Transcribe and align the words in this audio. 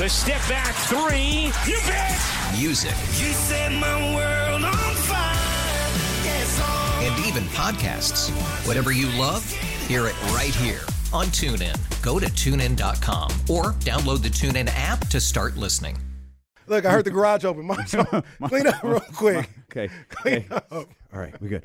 The 0.00 0.08
step 0.08 0.40
back 0.48 0.74
three. 0.86 1.52
You 1.70 1.78
bet. 1.86 2.18
music, 2.58 2.92
You 3.18 3.34
set 3.34 3.70
my 3.70 4.14
world 4.14 4.64
on 4.64 4.94
fire. 4.94 5.34
Yes, 6.24 6.58
oh. 6.58 7.00
and 7.02 7.26
even 7.26 7.42
podcasts. 7.50 8.30
Whatever 8.66 8.92
you 8.92 9.08
love, 9.20 9.44
hear 9.86 10.06
it 10.06 10.18
right 10.32 10.54
here 10.54 10.80
on 11.12 11.26
TuneIn. 11.26 11.76
Go 12.00 12.18
to 12.18 12.24
tunein.com 12.24 13.30
or 13.50 13.74
download 13.80 14.22
the 14.22 14.30
TuneIn 14.30 14.70
app 14.74 15.06
to 15.08 15.20
start 15.20 15.58
listening. 15.58 15.98
Look, 16.66 16.86
I 16.86 16.92
heard 16.92 17.04
the 17.04 17.10
garage 17.10 17.44
open. 17.44 17.66
Mom, 17.66 17.84
so 17.86 18.02
clean 18.44 18.68
up 18.68 18.82
real 18.82 19.00
quick. 19.00 19.50
Okay. 19.70 19.92
Clean 20.08 20.46
okay. 20.50 20.54
up. 20.54 20.72
All 21.12 21.20
right, 21.20 21.38
we 21.42 21.50
good. 21.50 21.64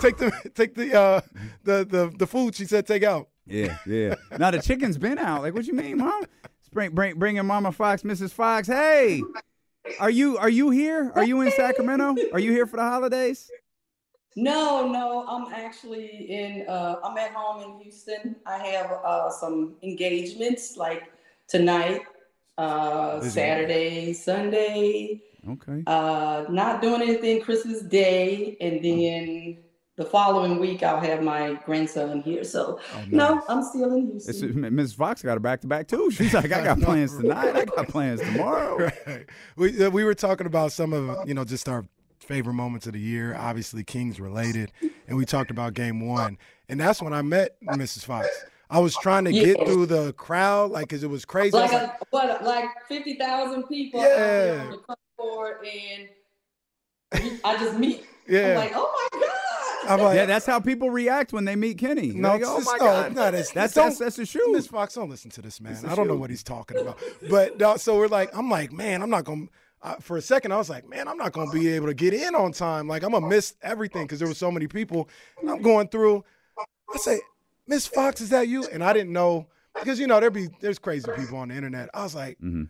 Take 0.00 0.16
the 0.18 0.30
take 0.54 0.76
the 0.76 0.96
uh 0.96 1.20
the 1.64 1.84
the 1.84 2.12
the 2.16 2.26
food 2.28 2.54
she 2.54 2.66
said 2.66 2.86
take 2.86 3.02
out. 3.02 3.30
Yeah, 3.48 3.78
yeah. 3.84 4.14
now 4.38 4.52
the 4.52 4.62
chicken's 4.62 4.96
been 4.96 5.18
out. 5.18 5.42
Like, 5.42 5.54
what 5.54 5.66
you 5.66 5.72
mean, 5.74 5.98
mom? 5.98 6.22
Bring, 6.72 6.94
bring, 6.94 7.18
bringing 7.18 7.46
Mama 7.46 7.72
Fox, 7.72 8.02
Mrs. 8.02 8.30
Fox. 8.30 8.68
Hey, 8.68 9.22
are 9.98 10.10
you 10.10 10.36
are 10.38 10.50
you 10.50 10.70
here? 10.70 11.12
Are 11.14 11.24
you 11.24 11.40
in 11.40 11.50
Sacramento? 11.52 12.14
Are 12.32 12.38
you 12.38 12.52
here 12.52 12.66
for 12.66 12.76
the 12.76 12.82
holidays? 12.82 13.50
No, 14.36 14.86
no, 14.86 15.24
I'm 15.26 15.52
actually 15.52 16.30
in. 16.30 16.68
Uh, 16.68 16.96
I'm 17.02 17.16
at 17.16 17.32
home 17.32 17.62
in 17.62 17.82
Houston. 17.82 18.36
I 18.46 18.58
have 18.58 18.90
uh, 19.04 19.30
some 19.30 19.74
engagements 19.82 20.76
like 20.76 21.10
tonight, 21.48 22.02
uh, 22.56 23.20
Saturday, 23.20 24.12
Sunday. 24.12 25.22
Okay. 25.48 25.82
Uh, 25.86 26.44
not 26.50 26.82
doing 26.82 27.02
anything 27.02 27.40
Christmas 27.40 27.80
Day, 27.80 28.56
and 28.60 28.84
then 28.84 29.58
the 29.98 30.04
following 30.04 30.58
week 30.60 30.84
I'll 30.84 31.00
have 31.00 31.22
my 31.22 31.54
grandson 31.66 32.22
here. 32.22 32.44
So 32.44 32.80
oh, 32.94 33.04
no, 33.10 33.42
I'm 33.48 33.62
still 33.64 33.92
in 33.94 34.12
Houston. 34.12 34.32
is, 34.32 34.42
Mrs. 34.92 34.94
Fox 34.96 35.22
got 35.22 35.34
her 35.34 35.40
back 35.40 35.60
to 35.62 35.66
back 35.66 35.88
too. 35.88 36.10
She's 36.12 36.32
like, 36.32 36.52
I 36.52 36.62
got 36.64 36.80
plans 36.82 37.16
tonight. 37.16 37.54
I 37.56 37.64
got 37.64 37.88
plans 37.88 38.20
tomorrow. 38.20 38.78
Right. 39.06 39.26
We 39.56 39.88
we 39.88 40.04
were 40.04 40.14
talking 40.14 40.46
about 40.46 40.70
some 40.70 40.92
of 40.92 41.28
you 41.28 41.34
know 41.34 41.44
just 41.44 41.68
our 41.68 41.84
favorite 42.20 42.54
moments 42.54 42.86
of 42.86 42.92
the 42.92 43.00
year, 43.00 43.34
obviously 43.34 43.82
Kings 43.82 44.20
related, 44.20 44.70
and 45.08 45.16
we 45.16 45.24
talked 45.24 45.50
about 45.50 45.74
Game 45.74 46.06
One, 46.06 46.38
and 46.68 46.78
that's 46.78 47.02
when 47.02 47.12
I 47.12 47.22
met 47.22 47.56
Mrs. 47.62 48.04
Fox. 48.04 48.28
I 48.70 48.78
was 48.78 48.94
trying 48.98 49.24
to 49.24 49.32
get 49.32 49.56
through 49.66 49.86
the 49.86 50.12
crowd, 50.12 50.70
like, 50.70 50.90
cause 50.90 51.02
it 51.02 51.10
was 51.10 51.24
crazy. 51.24 51.56
Like 51.56 51.72
was 51.72 51.82
a, 51.82 51.96
what, 52.10 52.44
like 52.44 52.68
fifty 52.86 53.16
thousand 53.16 53.64
people 53.64 54.00
out 54.00 54.04
there 54.04 54.54
Yeah. 54.56 54.62
on 54.62 54.70
the 54.70 54.96
court, 55.16 55.66
and 55.66 56.08
I 57.44 57.56
just 57.58 57.78
meet. 57.78 58.04
Yeah. 58.28 58.50
I'm 58.50 58.56
like, 58.58 58.72
oh 58.76 59.08
my 59.12 59.20
god. 59.20 59.47
I'm 59.86 60.00
like, 60.00 60.16
Yeah, 60.16 60.26
that's 60.26 60.46
how 60.46 60.60
people 60.60 60.90
react 60.90 61.32
when 61.32 61.44
they 61.44 61.56
meet 61.56 61.78
Kenny. 61.78 62.08
No, 62.08 62.38
oh 62.42 62.60
my 62.60 62.72
no, 62.72 62.78
God. 62.78 63.06
it's 63.06 63.14
not 63.14 63.32
that's, 63.32 63.74
that's, 63.74 63.98
that's 63.98 64.16
the 64.16 64.26
shoe. 64.26 64.52
Miss 64.52 64.66
Fox, 64.66 64.94
don't 64.94 65.10
listen 65.10 65.30
to 65.32 65.42
this 65.42 65.60
man. 65.60 65.76
I 65.86 65.94
don't 65.94 66.08
know 66.08 66.16
what 66.16 66.30
he's 66.30 66.42
talking 66.42 66.78
about. 66.78 66.98
But 67.28 67.58
no, 67.58 67.76
so 67.76 67.96
we're 67.96 68.08
like, 68.08 68.34
I'm 68.36 68.50
like, 68.50 68.72
man, 68.72 69.02
I'm 69.02 69.10
not 69.10 69.24
gonna. 69.24 69.46
Uh, 69.80 69.94
for 69.96 70.16
a 70.16 70.22
second, 70.22 70.50
I 70.50 70.56
was 70.56 70.68
like, 70.68 70.88
man, 70.88 71.06
I'm 71.06 71.16
not 71.16 71.32
gonna 71.32 71.52
be 71.52 71.68
able 71.68 71.86
to 71.86 71.94
get 71.94 72.12
in 72.12 72.34
on 72.34 72.52
time. 72.52 72.88
Like, 72.88 73.04
I'm 73.04 73.12
gonna 73.12 73.28
miss 73.28 73.54
everything 73.62 74.06
because 74.06 74.18
there 74.18 74.26
were 74.26 74.34
so 74.34 74.50
many 74.50 74.66
people. 74.66 75.08
And 75.40 75.50
I'm 75.50 75.62
going 75.62 75.88
through. 75.88 76.24
I 76.92 76.98
say, 76.98 77.20
Miss 77.66 77.86
Fox, 77.86 78.20
is 78.20 78.30
that 78.30 78.48
you? 78.48 78.66
And 78.72 78.82
I 78.82 78.92
didn't 78.92 79.12
know 79.12 79.46
because 79.74 80.00
you 80.00 80.06
know 80.06 80.18
there 80.18 80.30
be 80.30 80.48
there's 80.60 80.78
crazy 80.78 81.08
people 81.16 81.38
on 81.38 81.48
the 81.48 81.54
internet. 81.54 81.90
I 81.94 82.02
was 82.02 82.14
like. 82.14 82.38
Mm-hmm. 82.38 82.64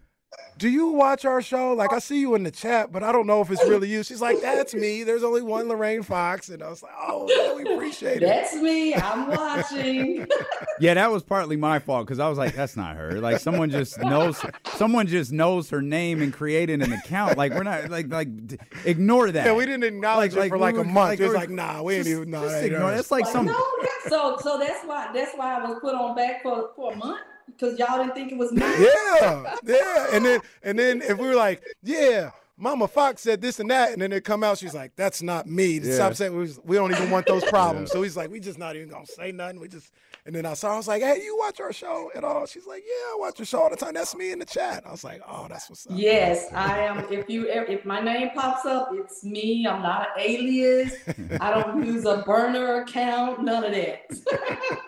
Do 0.59 0.69
you 0.69 0.89
watch 0.89 1.25
our 1.25 1.41
show? 1.41 1.73
Like 1.73 1.93
I 1.93 2.01
see 2.01 2.19
you 2.21 2.35
in 2.35 2.43
the 2.43 2.51
chat, 2.51 2.91
but 2.91 3.03
I 3.05 3.13
don't 3.13 3.27
know 3.29 3.41
if 3.41 3.51
it's 3.51 3.63
really 3.65 3.89
you. 3.89 4.03
She's 4.03 4.21
like, 4.21 4.41
"That's 4.41 4.75
me." 4.75 5.05
There's 5.05 5.23
only 5.23 5.41
one 5.41 5.69
Lorraine 5.69 6.03
Fox, 6.03 6.49
and 6.49 6.63
I 6.65 6.69
was 6.69 6.83
like, 6.83 6.93
"Oh, 7.01 7.27
man, 7.29 7.65
we 7.65 7.75
appreciate 7.75 8.23
it." 8.23 8.27
That's 8.27 8.55
me. 8.57 8.95
I'm 8.95 9.29
watching. 9.29 10.27
Yeah, 10.81 10.95
that 10.95 11.11
was 11.11 11.25
partly 11.25 11.57
my 11.57 11.81
fault 11.81 12.07
because 12.07 12.21
I 12.21 12.29
was 12.29 12.39
like, 12.39 12.55
"That's 12.55 12.77
not 12.77 12.95
her." 12.95 13.21
Like 13.21 13.41
someone 13.41 13.69
just 13.71 13.99
knows, 13.99 14.41
someone 14.75 15.09
just 15.09 15.33
knows 15.33 15.69
her 15.71 15.83
name 15.83 16.23
and 16.23 16.33
created 16.33 16.83
an 16.83 16.93
account. 16.93 17.37
Like 17.37 17.53
we're 17.53 17.65
not 17.65 17.89
like 17.91 18.09
like 18.13 18.47
d- 18.47 18.59
ignore 18.85 19.33
that. 19.33 19.47
Yeah, 19.47 19.55
we 19.55 19.67
didn't 19.67 19.83
acknowledge 19.83 20.37
it 20.37 20.49
for 20.49 20.57
like 20.59 20.75
we 20.75 20.81
a 20.83 20.85
were- 20.85 20.89
month. 20.89 21.19
it 21.21 21.25
was 21.25 21.35
like, 21.35 21.51
nah, 21.51 21.83
we 21.83 21.95
ain't 21.97 22.05
just- 22.05 22.17
even. 22.17 22.31
Nah, 22.31 22.43
just 22.43 22.53
that 22.55 22.65
ain't 22.65 22.73
ignore. 22.75 22.91
us. 22.91 22.97
That's 22.97 23.11
like 23.11 23.27
some. 23.27 23.47
no, 23.47 23.61
so 24.09 24.37
so 24.41 24.57
that's 24.59 24.85
why 24.85 25.11
that's 25.13 25.33
why 25.35 25.57
I 25.61 25.65
was 25.69 25.79
put 25.81 25.95
on 25.97 26.15
back 26.15 26.43
for 26.45 26.71
for 26.77 26.93
a 26.93 26.97
month 26.97 27.23
because 27.49 27.79
y'all 27.79 27.99
didn't 27.99 28.15
think 28.15 28.33
it 28.33 28.39
was 28.39 28.53
me. 28.53 28.61
Yeah, 28.63 29.57
yeah. 29.65 30.07
And 30.13 30.25
then 30.25 30.41
and 30.63 30.79
then 30.79 31.03
if 31.03 31.19
we 31.19 31.27
were 31.27 31.35
like, 31.35 31.63
yeah, 31.83 32.31
Mama 32.57 32.89
Fox 32.89 33.23
said 33.23 33.41
this 33.41 33.61
and 33.61 33.71
that, 33.71 33.93
and 33.93 34.03
then 34.03 34.13
it 34.13 34.25
come 34.25 34.43
out, 34.43 34.59
she's 34.59 34.75
like, 34.75 34.91
that's 34.97 35.23
not 35.23 35.47
me. 35.47 35.79
Yeah. 35.79 35.95
Stop 35.95 36.15
saying 36.15 36.37
we, 36.37 36.51
we 36.65 36.77
don't 36.77 36.91
even 36.91 37.11
want 37.11 37.27
those 37.27 37.45
problems. 37.51 37.93
So 37.93 38.03
he's 38.03 38.17
like, 38.17 38.31
we 38.31 38.41
just 38.41 38.59
not 38.59 38.75
even 38.75 38.89
gonna 38.89 39.07
say 39.07 39.33
nothing. 39.33 39.61
We 39.61 39.69
just. 39.69 39.93
And 40.27 40.35
then 40.35 40.45
I 40.45 40.53
saw, 40.53 40.75
I 40.75 40.77
was 40.77 40.89
like, 40.89 41.01
hey, 41.01 41.23
you 41.23 41.39
watch 41.39 41.59
our 41.59 41.73
show 41.73 42.11
at 42.15 42.23
all? 42.23 42.45
She's 42.45 42.67
like, 42.67 42.83
yeah, 42.87 43.15
I 43.15 43.17
watch 43.19 43.39
your 43.39 43.47
show 43.47 43.63
all 43.63 43.71
the 43.71 43.77
time. 43.77 43.95
That's 43.95 44.15
me 44.15 44.31
in 44.31 44.41
the 44.41 44.45
chat. 44.45 44.83
I 44.87 44.91
was 44.91 45.03
like, 45.03 45.23
oh, 45.27 45.47
that's 45.49 45.71
what's 45.71 45.87
up. 45.87 45.93
Yes, 45.97 46.53
I 46.53 46.81
am. 46.81 46.99
If 47.11 47.31
you 47.31 47.49
if 47.49 47.85
my 47.87 48.01
name 48.01 48.31
pops 48.35 48.67
up, 48.67 48.91
it's 48.93 49.25
me. 49.25 49.67
I'm 49.67 49.81
not 49.81 50.09
an 50.17 50.23
alias. 50.23 50.95
I 51.41 51.51
don't 51.51 51.87
use 51.87 52.05
a 52.05 52.23
burner 52.27 52.83
account. 52.83 53.43
None 53.43 53.65
of 53.65 53.73
that. 53.73 54.03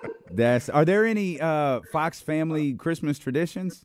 That's. 0.40 0.70
Are 0.70 0.86
there 0.86 1.04
any 1.04 1.38
uh, 1.38 1.80
Fox 1.92 2.20
family 2.20 2.72
Christmas 2.72 3.18
traditions? 3.18 3.84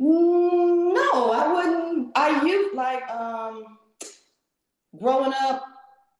Mm, 0.00 0.94
no, 0.94 1.32
I 1.32 1.52
wouldn't. 1.52 2.12
I 2.14 2.44
used 2.46 2.74
like 2.74 3.08
um 3.10 3.78
growing 4.96 5.32
up, 5.40 5.64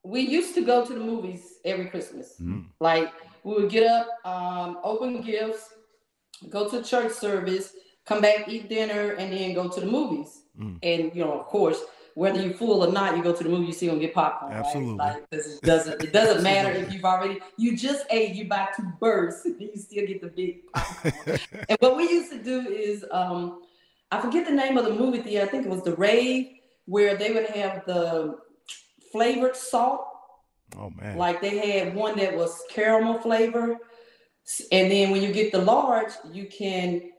we 0.03 0.21
used 0.21 0.53
to 0.55 0.65
go 0.65 0.85
to 0.85 0.93
the 0.93 0.99
movies 0.99 1.59
every 1.63 1.85
Christmas. 1.85 2.35
Like 2.81 3.13
we 3.43 3.53
would 3.53 3.69
get 3.69 3.89
up, 3.89 4.07
um, 4.25 4.79
open 4.83 5.21
gifts, 5.21 5.73
go 6.49 6.69
to 6.69 6.83
church 6.83 7.13
service, 7.13 7.73
come 8.05 8.21
back, 8.21 8.49
eat 8.49 8.67
dinner, 8.67 9.11
and 9.13 9.31
then 9.31 9.53
go 9.53 9.69
to 9.69 9.79
the 9.79 9.85
movies. 9.85 10.41
And 10.83 11.15
you 11.15 11.23
know, 11.23 11.39
of 11.39 11.45
course, 11.45 11.81
whether 12.17 12.41
you're 12.41 12.55
full 12.55 12.83
or 12.83 12.91
not, 12.91 13.15
you 13.15 13.21
go 13.21 13.31
to 13.31 13.43
the 13.43 13.49
movie, 13.49 13.67
you 13.67 13.71
still 13.71 13.89
gonna 13.89 14.01
get 14.01 14.11
popcorn. 14.11 14.51
right? 14.51 14.65
Absolutely. 14.65 14.95
Like 14.95 15.29
this 15.29 15.59
doesn't 15.59 16.03
it 16.03 16.11
doesn't 16.11 16.41
matter 16.51 16.71
if 16.71 16.91
you've 16.91 17.05
already 17.05 17.39
you 17.57 17.77
just 17.77 18.07
ate, 18.09 18.33
you 18.33 18.45
about 18.45 18.73
to 18.77 18.81
burst, 18.99 19.45
and 19.45 19.55
you 19.61 19.71
still 19.75 20.07
get 20.07 20.21
the 20.21 20.29
big 20.29 20.65
popcorn. 20.73 21.39
and 21.69 21.77
what 21.79 21.95
we 21.95 22.09
used 22.09 22.31
to 22.31 22.41
do 22.43 22.61
is 22.61 23.05
um 23.11 23.61
I 24.11 24.19
forget 24.19 24.47
the 24.47 24.51
name 24.51 24.79
of 24.79 24.85
the 24.85 24.95
movie 24.95 25.21
theater. 25.21 25.45
I 25.45 25.47
think 25.47 25.67
it 25.67 25.69
was 25.69 25.83
the 25.83 25.95
Rave, 25.95 26.53
where 26.85 27.15
they 27.15 27.33
would 27.33 27.51
have 27.51 27.85
the 27.85 28.39
flavored 29.11 29.55
salt. 29.55 30.07
Oh 30.75 30.89
man. 30.99 31.17
Like 31.17 31.39
they 31.39 31.59
had 31.59 31.93
one 31.93 32.17
that 32.17 32.35
was 32.35 32.63
caramel 32.71 33.19
flavor, 33.19 33.77
and 34.71 34.91
then 34.91 35.11
when 35.11 35.21
you 35.21 35.31
get 35.31 35.51
the 35.51 35.61
large, 35.61 36.13
you 36.31 36.47
can, 36.47 37.11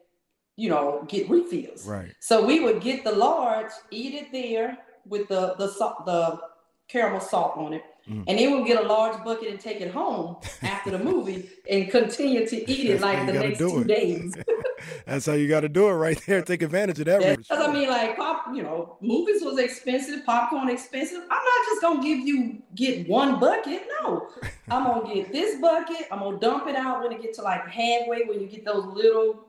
you 0.56 0.68
know, 0.68 1.04
get 1.06 1.30
refills. 1.30 1.86
Right. 1.86 2.12
So 2.18 2.44
we 2.44 2.58
would 2.58 2.80
get 2.80 3.04
the 3.04 3.12
large, 3.12 3.70
eat 3.92 4.14
it 4.14 4.32
there 4.32 4.76
with 5.08 5.28
the 5.28 5.54
the 5.58 5.68
salt, 5.68 6.04
the 6.06 6.40
caramel 6.88 7.20
salt 7.20 7.56
on 7.56 7.72
it, 7.74 7.82
Mm. 8.08 8.24
and 8.26 8.38
then 8.38 8.52
we'll 8.52 8.64
get 8.64 8.82
a 8.82 8.88
large 8.88 9.22
bucket 9.22 9.50
and 9.50 9.60
take 9.60 9.82
it 9.82 9.90
home 9.90 10.36
after 10.62 10.90
the 10.90 10.98
movie 10.98 11.46
and 11.68 11.90
continue 11.90 12.46
to 12.46 12.70
eat 12.70 12.88
it 12.88 13.02
like 13.02 13.26
the 13.26 13.34
next 13.34 13.58
two 13.58 13.80
it. 13.80 13.86
days. 13.86 14.34
That's 15.06 15.26
how 15.26 15.34
you 15.34 15.46
got 15.46 15.60
to 15.60 15.68
do 15.68 15.88
it 15.88 15.92
right 15.92 16.18
there. 16.26 16.40
Take 16.40 16.62
advantage 16.62 17.00
of 17.00 17.04
that. 17.06 17.20
Yeah, 17.20 17.36
because 17.36 17.58
I 17.68 17.70
mean, 17.70 17.90
like 17.90 18.16
pop, 18.16 18.46
you 18.54 18.62
know, 18.62 18.96
movies 19.02 19.42
was 19.42 19.58
expensive, 19.58 20.24
popcorn 20.24 20.70
expensive. 20.70 21.18
I'm 21.18 21.28
not 21.28 21.66
just 21.68 21.82
gonna 21.82 22.02
give 22.02 22.20
you 22.20 22.62
get 22.74 23.06
one 23.08 23.38
bucket. 23.38 23.82
No, 24.00 24.28
I'm 24.70 24.84
gonna 24.84 25.14
get 25.14 25.30
this 25.30 25.60
bucket. 25.60 26.06
I'm 26.10 26.20
gonna 26.20 26.38
dump 26.38 26.66
it 26.66 26.76
out 26.76 27.02
when 27.02 27.12
it 27.12 27.20
get 27.20 27.34
to 27.34 27.42
like 27.42 27.66
halfway 27.68 28.22
when 28.24 28.40
you 28.40 28.46
get 28.46 28.64
those 28.64 28.86
little 28.86 29.44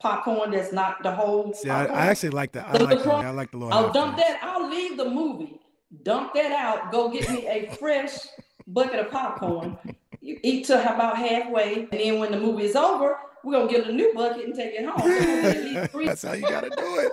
popcorn 0.00 0.50
that's 0.50 0.72
not 0.72 1.02
the 1.02 1.10
whole. 1.10 1.52
See, 1.54 1.70
I. 1.70 1.86
I 1.86 2.06
actually 2.06 2.30
like 2.30 2.52
that. 2.52 2.68
I 2.68 2.72
The 2.78 2.84
like 2.84 2.96
little 2.98 3.18
the, 3.18 3.26
I 3.26 3.30
like 3.30 3.50
the 3.50 3.56
little. 3.58 3.74
Oh, 3.74 3.86
I'll 3.86 3.92
dump 3.92 4.16
ones. 4.16 4.22
that. 4.28 4.40
I'll 4.42 4.68
leave 4.68 4.96
the 4.96 5.08
movie, 5.08 5.60
dump 6.02 6.34
that 6.34 6.52
out, 6.52 6.92
go 6.92 7.08
get 7.10 7.28
me 7.30 7.46
a 7.46 7.70
fresh 7.76 8.16
bucket 8.66 9.00
of 9.00 9.10
popcorn. 9.10 9.78
You 10.20 10.38
eat 10.42 10.66
to 10.66 10.80
about 10.94 11.16
halfway, 11.16 11.88
and 11.90 12.00
then 12.00 12.18
when 12.18 12.32
the 12.32 12.38
movie 12.40 12.64
is 12.64 12.76
over, 12.76 13.16
we're 13.44 13.52
gonna 13.52 13.70
get 13.70 13.86
a 13.86 13.92
new 13.92 14.12
bucket 14.14 14.44
and 14.44 14.54
take 14.54 14.74
it 14.74 14.84
home. 14.84 14.98
So 15.00 15.06
we're 15.06 15.18
gonna 15.20 15.42
get 15.42 15.56
at 15.56 15.64
least 15.64 15.90
three- 15.92 16.06
That's 16.06 16.22
how 16.22 16.32
you 16.34 16.42
got 16.42 16.64
to 16.64 16.70
do 16.70 16.98
it. 16.98 17.12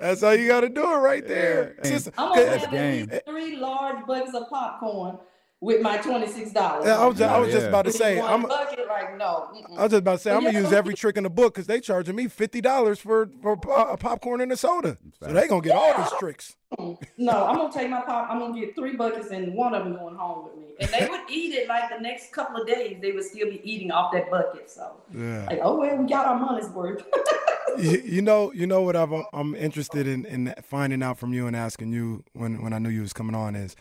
That's 0.00 0.20
how 0.22 0.30
you 0.30 0.48
got 0.48 0.60
to 0.60 0.68
do 0.68 0.82
it 0.82 0.96
right 0.96 1.26
there. 1.26 1.76
Yeah. 1.84 1.90
Just- 1.90 2.08
I'm 2.16 2.28
gonna 2.30 2.44
cause- 2.46 2.60
have 2.62 2.70
game. 2.70 3.02
at 3.04 3.10
least 3.12 3.26
three 3.26 3.56
large 3.56 4.06
buckets 4.06 4.34
of 4.34 4.48
popcorn 4.48 5.18
with 5.64 5.80
my 5.80 5.96
twenty 5.96 6.26
six 6.26 6.52
dollars. 6.52 6.86
Yeah, 6.86 6.98
I 6.98 7.06
was, 7.06 7.18
just, 7.18 7.30
I 7.30 7.38
was 7.38 7.50
just 7.50 7.66
about 7.66 7.86
to 7.86 7.92
say, 7.92 8.18
one 8.20 8.30
I'm, 8.30 8.42
bucket, 8.42 8.86
like 8.86 9.16
no. 9.16 9.48
mm-mm. 9.54 9.78
I 9.78 9.84
was 9.84 9.90
just 9.92 10.00
about 10.00 10.12
to 10.12 10.18
say, 10.18 10.30
I'm 10.30 10.44
gonna 10.44 10.58
use 10.58 10.72
every 10.80 10.94
trick 10.94 11.16
in 11.16 11.24
the 11.24 11.30
book 11.30 11.54
because 11.54 11.66
they 11.66 11.80
charging 11.80 12.14
me 12.14 12.28
fifty 12.28 12.60
dollars 12.60 12.98
for 13.00 13.30
for 13.42 13.56
po- 13.56 13.92
a 13.92 13.96
popcorn 13.96 14.40
and 14.40 14.52
a 14.52 14.56
soda, 14.56 14.98
so 15.18 15.32
they 15.32 15.48
gonna 15.48 15.62
get 15.62 15.74
all 15.74 15.96
these 15.96 16.12
tricks. 16.18 16.56
No, 17.16 17.46
I'm 17.46 17.56
gonna 17.56 17.72
take 17.72 17.88
my 17.88 18.00
pop. 18.02 18.28
I'm 18.30 18.38
gonna 18.38 18.58
get 18.58 18.74
three 18.74 18.96
buckets 18.96 19.30
and 19.30 19.54
one 19.54 19.74
of 19.74 19.84
them 19.84 19.94
going 19.96 20.16
home 20.16 20.44
with 20.44 20.56
me. 20.56 20.74
And 20.80 20.90
they 20.90 21.08
would 21.08 21.20
eat 21.30 21.54
it 21.54 21.68
like 21.68 21.88
the 21.88 22.00
next 22.02 22.32
couple 22.32 22.60
of 22.60 22.66
days. 22.66 22.98
They 23.00 23.12
would 23.12 23.24
still 23.24 23.48
be 23.48 23.60
eating 23.62 23.90
off 23.92 24.12
that 24.12 24.28
bucket. 24.30 24.68
So, 24.70 24.96
Yeah. 25.14 25.46
like, 25.46 25.60
oh 25.62 25.78
well, 25.78 25.96
we 25.96 26.06
got 26.08 26.26
our 26.26 26.38
money's 26.38 26.68
worth. 26.70 27.04
you, 27.78 28.02
you 28.04 28.22
know, 28.22 28.52
you 28.52 28.66
know 28.66 28.82
what 28.82 28.96
I've, 28.96 29.12
I'm 29.32 29.54
interested 29.54 30.06
in 30.06 30.26
in 30.26 30.54
finding 30.62 31.02
out 31.02 31.18
from 31.18 31.32
you 31.32 31.46
and 31.46 31.54
asking 31.54 31.92
you 31.92 32.24
when 32.32 32.60
when 32.62 32.72
I 32.72 32.78
knew 32.78 32.90
you 32.90 33.02
was 33.02 33.12
coming 33.12 33.36
on 33.36 33.54
is 33.54 33.76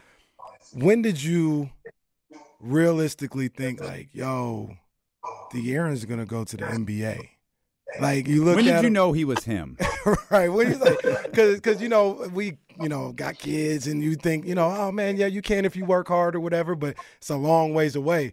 when 0.73 1.01
did 1.01 1.21
you 1.21 1.69
realistically 2.59 3.47
think 3.47 3.81
like, 3.81 4.09
yo, 4.13 4.75
De'Aaron's 5.51 6.05
gonna 6.05 6.25
go 6.25 6.43
to 6.43 6.57
the 6.57 6.65
NBA? 6.65 7.29
Like 7.99 8.27
you 8.27 8.43
look 8.43 8.55
When 8.55 8.67
at 8.67 8.75
did 8.77 8.81
you 8.81 8.87
him- 8.87 8.93
know 8.93 9.11
he 9.11 9.23
was 9.23 9.43
him? 9.43 9.77
right? 10.31 10.49
When 10.49 10.71
you 10.71 10.77
like, 10.77 10.99
because 11.25 11.55
because 11.55 11.79
you 11.81 11.89
know 11.89 12.27
we 12.33 12.57
you 12.81 12.89
know 12.89 13.11
got 13.11 13.37
kids 13.37 13.85
and 13.85 14.01
you 14.03 14.15
think 14.15 14.47
you 14.47 14.55
know 14.55 14.67
oh 14.67 14.91
man 14.91 15.15
yeah 15.15 15.27
you 15.27 15.43
can 15.43 15.63
if 15.63 15.75
you 15.75 15.85
work 15.85 16.07
hard 16.07 16.35
or 16.35 16.39
whatever, 16.39 16.73
but 16.73 16.95
it's 17.17 17.29
a 17.29 17.35
long 17.35 17.73
ways 17.75 17.95
away. 17.95 18.31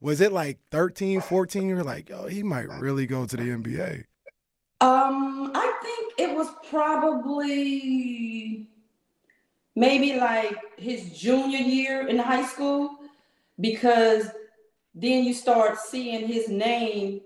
Was 0.00 0.20
it 0.20 0.30
like 0.30 0.58
13, 0.70 1.20
14? 1.22 1.66
You're 1.68 1.82
like, 1.82 2.08
oh, 2.14 2.28
he 2.28 2.44
might 2.44 2.68
really 2.68 3.04
go 3.06 3.26
to 3.26 3.36
the 3.36 3.42
NBA. 3.42 4.04
Um, 4.80 5.50
I 5.56 5.72
think 5.82 6.12
it 6.30 6.36
was 6.36 6.46
probably 6.70 8.68
maybe 9.78 10.14
like 10.18 10.56
his 10.76 11.16
junior 11.16 11.58
year 11.58 12.08
in 12.08 12.18
high 12.18 12.44
school 12.44 12.98
because 13.60 14.28
then 14.92 15.22
you 15.22 15.32
start 15.32 15.78
seeing 15.78 16.26
his 16.26 16.48
name 16.48 17.20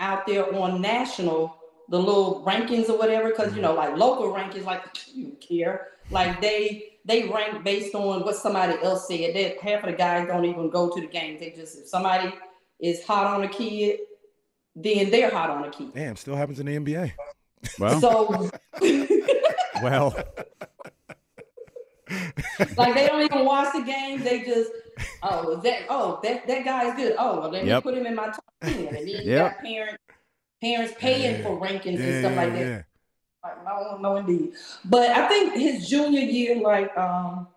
out 0.00 0.26
there 0.26 0.52
on 0.52 0.80
national, 0.80 1.56
the 1.90 1.98
little 1.98 2.44
rankings 2.44 2.88
or 2.88 2.98
whatever, 2.98 3.28
because 3.28 3.54
you 3.54 3.62
mm-hmm. 3.62 3.62
know, 3.62 3.74
like 3.74 3.96
local 3.96 4.32
rankings, 4.32 4.64
like 4.64 4.82
you 5.14 5.36
care. 5.40 5.88
Like 6.10 6.40
they 6.40 6.96
they 7.04 7.28
rank 7.28 7.62
based 7.62 7.94
on 7.94 8.24
what 8.24 8.34
somebody 8.34 8.74
else 8.82 9.06
said. 9.06 9.36
That 9.36 9.60
half 9.60 9.84
of 9.84 9.90
the 9.90 9.96
guys 9.96 10.26
don't 10.26 10.44
even 10.44 10.70
go 10.70 10.90
to 10.90 11.00
the 11.00 11.06
games. 11.06 11.38
They 11.38 11.50
just 11.50 11.78
if 11.78 11.88
somebody 11.88 12.34
is 12.80 13.04
hot 13.04 13.26
on 13.26 13.44
a 13.44 13.48
kid, 13.48 14.00
then 14.74 15.10
they're 15.10 15.30
hot 15.30 15.50
on 15.50 15.64
a 15.64 15.70
kid. 15.70 15.94
Damn, 15.94 16.16
still 16.16 16.34
happens 16.34 16.58
in 16.58 16.66
the 16.66 16.76
NBA. 16.76 17.12
Well, 17.78 18.00
So 18.00 18.50
well, 19.82 20.14
like 22.76 22.94
they 22.94 23.06
don't 23.06 23.22
even 23.22 23.44
watch 23.44 23.72
the 23.74 23.82
game. 23.82 24.22
They 24.22 24.42
just 24.44 24.70
oh 25.22 25.56
that 25.62 25.86
oh 25.88 26.20
that 26.22 26.46
that 26.46 26.64
guy 26.64 26.88
is 26.90 26.94
good. 26.94 27.16
Oh 27.18 27.40
well, 27.40 27.50
let 27.50 27.64
Yep. 27.64 27.66
me 27.66 27.80
put 27.82 27.94
him 27.96 28.06
in 28.06 28.14
my 28.14 28.26
top 28.26 28.44
ten. 28.64 28.86
And 28.88 28.96
then 28.96 29.06
you 29.06 29.22
Yep. 29.24 29.34
got 29.34 29.60
parents 29.60 29.98
parents 30.62 30.94
paying 30.98 31.42
for 31.42 31.60
rankings 31.60 32.04
and 32.04 32.14
stuff 32.14 32.36
like 32.36 32.52
that. 32.54 32.68
Like, 33.44 33.64
no, 33.64 33.98
no, 33.98 34.16
indeed. 34.16 34.54
But 34.84 35.10
I 35.10 35.28
think 35.28 35.54
his 35.54 35.88
junior 35.88 36.20
year, 36.20 36.60
like 36.60 36.96
um, 36.96 37.48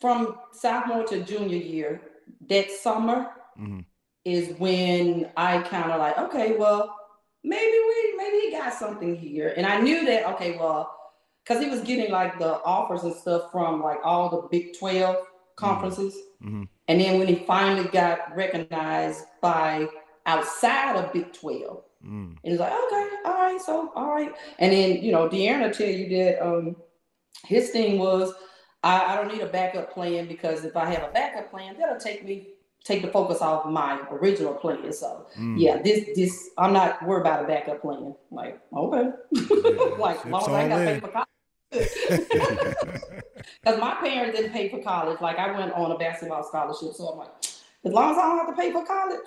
from 0.00 0.38
sophomore 0.52 1.04
to 1.04 1.22
junior 1.24 1.56
year, 1.58 2.00
that 2.48 2.70
summer 2.70 3.30
Mhm. 3.56 3.84
is 4.24 4.58
when 4.58 5.30
I 5.36 5.58
kind 5.62 5.90
of 5.92 5.98
like, 6.00 6.18
okay, 6.18 6.56
well, 6.56 6.96
maybe 7.44 7.76
we, 7.78 8.14
maybe 8.16 8.38
he 8.46 8.50
got 8.52 8.72
something 8.74 9.16
here, 9.16 9.52
and 9.56 9.66
I 9.66 9.80
knew 9.80 10.04
that. 10.06 10.26
Okay, 10.34 10.56
well, 10.58 11.03
because 11.44 11.62
he 11.62 11.68
was 11.70 11.80
getting 11.82 12.10
like 12.10 12.38
the 12.38 12.62
offers 12.64 13.02
and 13.04 13.14
stuff 13.14 13.52
from 13.52 13.82
like 13.82 13.98
all 14.04 14.30
the 14.30 14.48
Big 14.50 14.78
Twelve 14.78 15.16
conferences, 15.56 16.16
Mhm. 16.42 16.66
and 16.88 17.00
then 17.00 17.18
when 17.18 17.28
he 17.28 17.36
finally 17.46 17.88
got 17.88 18.34
recognized 18.36 19.24
by 19.40 19.86
outside 20.26 20.96
of 20.96 21.12
Big 21.12 21.32
Twelve. 21.32 21.82
Mm. 22.04 22.36
And 22.44 22.52
it's 22.52 22.60
like, 22.60 22.72
okay, 22.72 23.08
all 23.24 23.32
right, 23.34 23.60
so 23.60 23.90
all 23.94 24.10
right. 24.10 24.32
And 24.58 24.72
then, 24.72 25.02
you 25.02 25.10
know, 25.12 25.28
Deanna 25.28 25.74
tell 25.76 25.88
you 25.88 26.08
that 26.18 26.44
um 26.46 26.76
his 27.46 27.70
thing 27.70 27.98
was 27.98 28.32
I, 28.82 29.12
I 29.12 29.16
don't 29.16 29.28
need 29.28 29.40
a 29.40 29.46
backup 29.46 29.92
plan 29.94 30.26
because 30.28 30.64
if 30.64 30.76
I 30.76 30.86
have 30.86 31.02
a 31.08 31.12
backup 31.12 31.50
plan, 31.50 31.76
that'll 31.78 31.98
take 31.98 32.24
me 32.24 32.48
take 32.84 33.00
the 33.00 33.08
focus 33.08 33.40
off 33.40 33.64
my 33.64 33.98
original 34.10 34.52
plan. 34.54 34.92
So 34.92 35.26
Mm. 35.38 35.58
yeah, 35.58 35.80
this 35.80 36.10
this 36.14 36.50
I'm 36.58 36.72
not 36.74 37.02
worried 37.06 37.22
about 37.22 37.44
a 37.44 37.46
backup 37.46 37.80
plan. 37.80 38.14
Like, 38.30 38.60
okay. 38.76 39.10
like 39.98 40.18
as 40.26 40.30
long 40.30 40.42
as 40.42 40.48
I 40.48 40.68
got 40.68 40.78
paid 40.86 41.00
for 41.00 41.08
college. 41.08 41.28
Because 43.64 43.80
my 43.80 43.94
parents 43.94 44.36
didn't 44.36 44.52
pay 44.52 44.68
for 44.68 44.82
college. 44.82 45.20
Like 45.20 45.38
I 45.38 45.56
went 45.58 45.72
on 45.72 45.90
a 45.90 45.98
basketball 45.98 46.42
scholarship. 46.44 46.94
So 46.94 47.08
I'm 47.08 47.18
like, 47.18 47.30
as 47.84 47.92
long 47.92 48.12
as 48.12 48.18
I 48.18 48.22
don't 48.22 48.46
have 48.46 48.54
to 48.54 48.60
pay 48.60 48.72
for 48.72 48.84
college, 48.84 49.26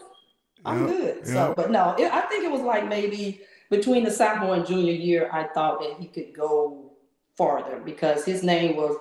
I'm 0.65 0.87
Yep, 0.87 0.89
good. 0.89 1.27
So, 1.27 1.47
yep. 1.47 1.55
but 1.55 1.71
no, 1.71 1.95
it, 1.97 2.11
I 2.11 2.21
think 2.21 2.43
it 2.43 2.51
was 2.51 2.61
like 2.61 2.87
maybe 2.87 3.41
between 3.69 4.03
the 4.03 4.11
sophomore 4.11 4.55
and 4.55 4.65
junior 4.65 4.93
year, 4.93 5.29
I 5.31 5.47
thought 5.47 5.79
that 5.81 5.97
he 5.99 6.07
could 6.07 6.33
go 6.35 6.91
farther 7.35 7.79
because 7.79 8.25
his 8.25 8.43
name 8.43 8.75
was 8.75 8.97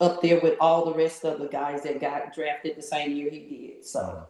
up 0.00 0.22
there 0.22 0.40
with 0.40 0.56
all 0.60 0.84
the 0.84 0.94
rest 0.94 1.24
of 1.24 1.40
the 1.40 1.46
guys 1.46 1.82
that 1.82 2.00
got 2.00 2.34
drafted 2.34 2.76
the 2.76 2.82
same 2.82 3.16
year 3.16 3.30
he 3.30 3.72
did. 3.74 3.84
So, 3.84 4.26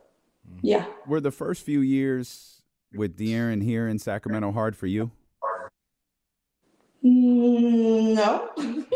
yeah. 0.63 0.87
were 1.07 1.21
the 1.21 1.31
first 1.31 1.65
few 1.65 1.81
years 1.81 2.63
with 2.95 3.19
De'Aaron 3.19 3.63
here 3.63 3.89
in 3.89 3.99
Sacramento 3.99 4.53
hard 4.53 4.77
for 4.77 4.87
you? 4.87 5.11
Mm, 7.07 8.15
no. 8.15 8.51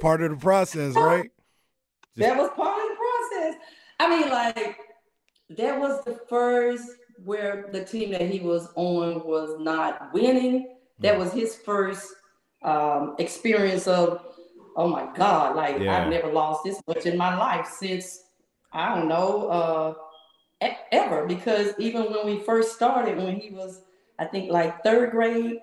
Part 0.00 0.22
of 0.22 0.30
the 0.32 0.36
process, 0.36 0.96
right? 0.96 1.30
that 2.16 2.36
was 2.36 2.50
part 2.56 2.76
of 2.76 2.88
the 2.88 2.96
process. 2.96 3.54
I 4.00 4.10
mean, 4.10 4.28
like, 4.30 4.78
that 5.50 5.78
was 5.78 6.04
the 6.04 6.18
first 6.28 6.88
where 7.24 7.68
the 7.70 7.84
team 7.84 8.10
that 8.10 8.22
he 8.22 8.40
was 8.40 8.68
on 8.74 9.24
was 9.24 9.60
not 9.60 10.12
winning. 10.12 10.74
That 10.98 11.16
was 11.16 11.32
his 11.32 11.54
first 11.54 12.12
um, 12.64 13.14
experience 13.20 13.86
of, 13.86 14.24
oh 14.76 14.88
my 14.88 15.08
God, 15.14 15.54
like, 15.54 15.78
Yeah. 15.78 16.02
I've 16.02 16.08
never 16.08 16.32
lost 16.32 16.64
this 16.64 16.80
much 16.88 17.06
in 17.06 17.16
my 17.16 17.36
life 17.36 17.68
since, 17.68 18.24
I 18.72 18.92
don't 18.94 19.06
know, 19.06 19.46
uh, 19.48 19.94
ever. 20.90 21.26
Because 21.26 21.74
even 21.78 22.04
when 22.04 22.26
we 22.26 22.40
first 22.40 22.74
started, 22.74 23.18
when 23.18 23.36
he 23.36 23.50
was, 23.50 23.82
I 24.18 24.24
think, 24.24 24.50
like 24.50 24.82
third 24.82 25.12
grade, 25.12 25.58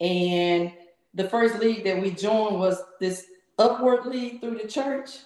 and 0.00 0.72
the 1.14 1.28
first 1.28 1.58
league 1.58 1.84
that 1.84 2.00
we 2.00 2.10
joined 2.10 2.58
was 2.58 2.82
this 3.00 3.26
upward 3.58 4.06
league 4.06 4.40
through 4.40 4.58
the 4.58 4.68
church. 4.68 5.18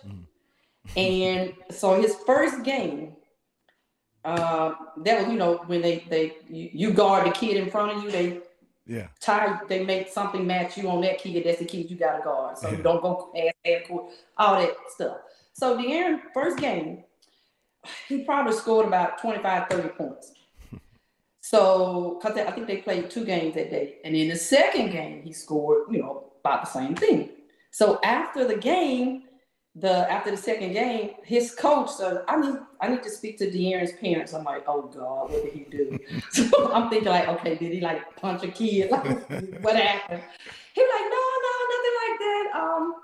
And 0.96 1.54
so 1.70 2.00
his 2.00 2.14
first 2.26 2.62
game, 2.62 3.16
uh, 4.24 4.74
that 4.98 5.20
was 5.20 5.28
you 5.32 5.38
know 5.38 5.58
when 5.66 5.80
they 5.82 6.04
they 6.08 6.36
you, 6.48 6.70
you 6.72 6.90
guard 6.92 7.26
the 7.26 7.30
kid 7.32 7.56
in 7.56 7.70
front 7.70 7.92
of 7.96 8.02
you, 8.04 8.10
they 8.10 8.40
Yeah. 8.86 9.08
tie 9.20 9.60
they 9.68 9.84
make 9.84 10.08
something 10.08 10.46
match 10.46 10.76
you 10.76 10.88
on 10.90 11.00
that 11.02 11.18
kid. 11.18 11.44
That's 11.44 11.58
the 11.58 11.64
kid 11.64 11.90
you 11.90 11.96
got 11.96 12.18
to 12.18 12.22
guard. 12.22 12.58
So 12.58 12.68
Yeah. 12.68 12.76
you 12.76 12.82
don't 12.82 13.00
go 13.02 13.30
past 13.34 13.54
half 13.64 13.88
court, 13.88 14.12
all 14.36 14.60
that 14.60 14.74
stuff. 14.88 15.18
So 15.54 15.76
De'Aaron 15.78 16.20
first 16.34 16.58
game, 16.58 17.04
he 18.08 18.24
probably 18.24 18.52
scored 18.54 18.86
about 18.86 19.18
25, 19.20 19.68
30 19.68 19.88
points. 19.90 20.32
So, 21.44 22.18
because 22.18 22.38
I 22.38 22.50
think 22.52 22.66
they 22.66 22.78
played 22.78 23.10
two 23.10 23.22
games 23.22 23.54
that 23.56 23.68
day. 23.68 23.96
And 24.02 24.16
in 24.16 24.28
the 24.28 24.36
second 24.36 24.92
game, 24.92 25.20
he 25.22 25.30
scored, 25.34 25.92
you 25.92 25.98
know, 26.00 26.32
about 26.40 26.64
the 26.64 26.70
same 26.70 26.94
thing. 26.94 27.28
So 27.70 28.00
after 28.02 28.48
the 28.48 28.56
game, 28.56 29.24
the 29.74 30.10
after 30.10 30.30
the 30.30 30.38
second 30.38 30.72
game, 30.72 31.10
his 31.22 31.54
coach 31.54 31.90
said, 31.90 32.22
I 32.28 32.40
need 32.40 32.54
I 32.80 32.88
need 32.88 33.02
to 33.02 33.10
speak 33.10 33.36
to 33.40 33.50
De'Aaron's 33.50 33.92
parents. 33.92 34.32
I'm 34.32 34.44
like, 34.44 34.64
oh 34.66 34.84
God, 34.84 35.32
what 35.32 35.44
did 35.44 35.52
he 35.52 35.64
do? 35.70 35.98
so 36.30 36.72
I'm 36.72 36.88
thinking 36.88 37.10
like, 37.10 37.28
okay, 37.28 37.56
did 37.56 37.72
he 37.74 37.80
like 37.82 38.16
punch 38.16 38.42
a 38.42 38.48
kid? 38.48 38.90
Like, 38.90 39.04
what 39.60 39.76
happened? 39.76 40.22
He 40.74 40.80
was 40.80 40.92
like, 40.96 41.08
no, 41.14 41.24
no, 41.44 41.54
nothing 41.74 41.96
like 42.04 42.18
that. 42.24 42.46
Um, 42.56 42.94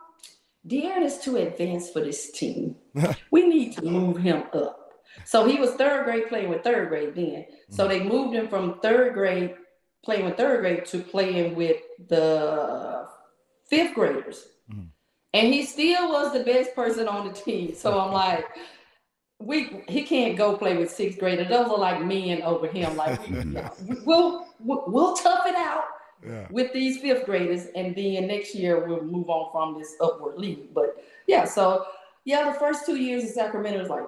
De'Aaron 0.67 1.05
is 1.05 1.19
too 1.19 1.37
advanced 1.37 1.93
for 1.93 2.01
this 2.01 2.31
team. 2.31 2.77
we 3.31 3.47
need 3.47 3.77
to 3.77 3.83
move 3.83 4.17
him 4.17 4.45
up. 4.55 4.80
So 5.25 5.47
he 5.47 5.59
was 5.59 5.73
third 5.73 6.05
grade 6.05 6.29
playing 6.29 6.51
with 6.51 6.63
third 6.63 6.89
grade 6.89 7.15
then. 7.15 7.47
So 7.71 7.87
mm-hmm. 7.87 7.99
they 7.99 8.05
moved 8.09 8.35
him 8.35 8.49
from 8.49 8.81
third 8.81 9.15
grade 9.15 9.55
playing 10.05 10.25
with 10.25 10.37
third 10.37 10.61
grade 10.61 10.87
to 10.87 10.99
playing 10.99 11.55
with 11.55 11.77
the 12.09 13.07
fifth 13.69 13.95
graders. 13.95 14.47
Mm-hmm. 14.71 14.87
And 15.33 15.55
he 15.55 15.65
still 15.65 16.11
was 16.11 16.33
the 16.33 16.45
best 16.45 16.75
person 16.75 17.07
on 17.07 17.29
the 17.29 17.33
team. 17.33 17.75
So 17.75 17.99
I'm 17.99 18.13
like, 18.25 18.47
we 19.39 19.83
he 19.89 20.03
can't 20.03 20.37
go 20.37 20.57
play 20.57 20.77
with 20.77 20.91
sixth 20.91 21.19
graders. 21.19 21.49
Those 21.49 21.69
are 21.69 21.79
like 21.79 22.05
men 22.05 22.43
over 22.43 22.67
him. 22.67 22.97
Like 22.97 23.21
we'll 24.05 24.47
we'll 24.61 24.85
we'll 24.87 25.17
tough 25.17 25.47
it 25.47 25.55
out 25.55 25.85
Yeah. 26.23 26.47
with 26.51 26.75
these 26.75 27.01
fifth 27.01 27.25
graders, 27.25 27.67
and 27.75 27.97
then 27.97 28.27
next 28.27 28.55
year 28.55 28.87
we'll 28.87 29.03
move 29.03 29.31
on 29.31 29.51
from 29.51 29.81
this 29.81 29.95
upward 29.99 30.37
league. 30.37 30.75
But 30.75 31.03
yeah, 31.27 31.47
so 31.47 31.87
yeah, 32.25 32.53
the 32.53 32.59
first 32.59 32.85
two 32.85 32.97
years 32.97 33.23
in 33.23 33.31
Sacramento 33.31 33.81
was 33.81 33.89
like, 33.89 34.05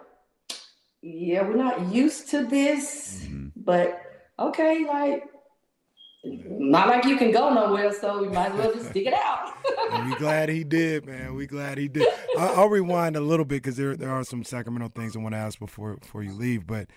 yeah, 1.03 1.43
we're 1.43 1.57
not 1.57 1.93
used 1.93 2.31
to 2.31 2.45
this, 2.47 3.23
mm-hmm. 3.25 3.49
But 3.57 4.01
okay, 4.39 4.87
like 4.87 5.25
not 6.25 6.89
like 6.89 7.05
you 7.05 7.17
can 7.17 7.33
go 7.33 7.53
nowhere, 7.53 7.93
so 7.93 8.23
we 8.23 8.29
might 8.29 8.53
as 8.53 8.59
well 8.59 8.73
just 8.73 8.91
stick 8.91 9.07
it 9.07 9.15
out. 9.15 9.51
And 9.93 10.09
we 10.09 10.17
glad 10.17 10.49
he 10.49 10.65
did, 10.65 11.05
man. 11.05 11.35
We 11.35 11.47
glad 11.47 11.77
he 11.77 11.87
did. 11.87 12.09
I, 12.39 12.47
I'll 12.47 12.69
rewind 12.71 13.15
a 13.15 13.21
little 13.21 13.45
bit 13.45 13.63
because 13.63 13.77
there 13.77 13.95
there 13.95 14.11
are 14.11 14.25
some 14.25 14.43
Sacramento 14.43 14.89
things 14.95 15.15
I 15.15 15.19
want 15.19 15.35
to 15.35 15.39
ask 15.39 15.59
before 15.59 15.97
before 15.97 16.23
you 16.23 16.33
leave. 16.33 16.67
But 16.67 16.89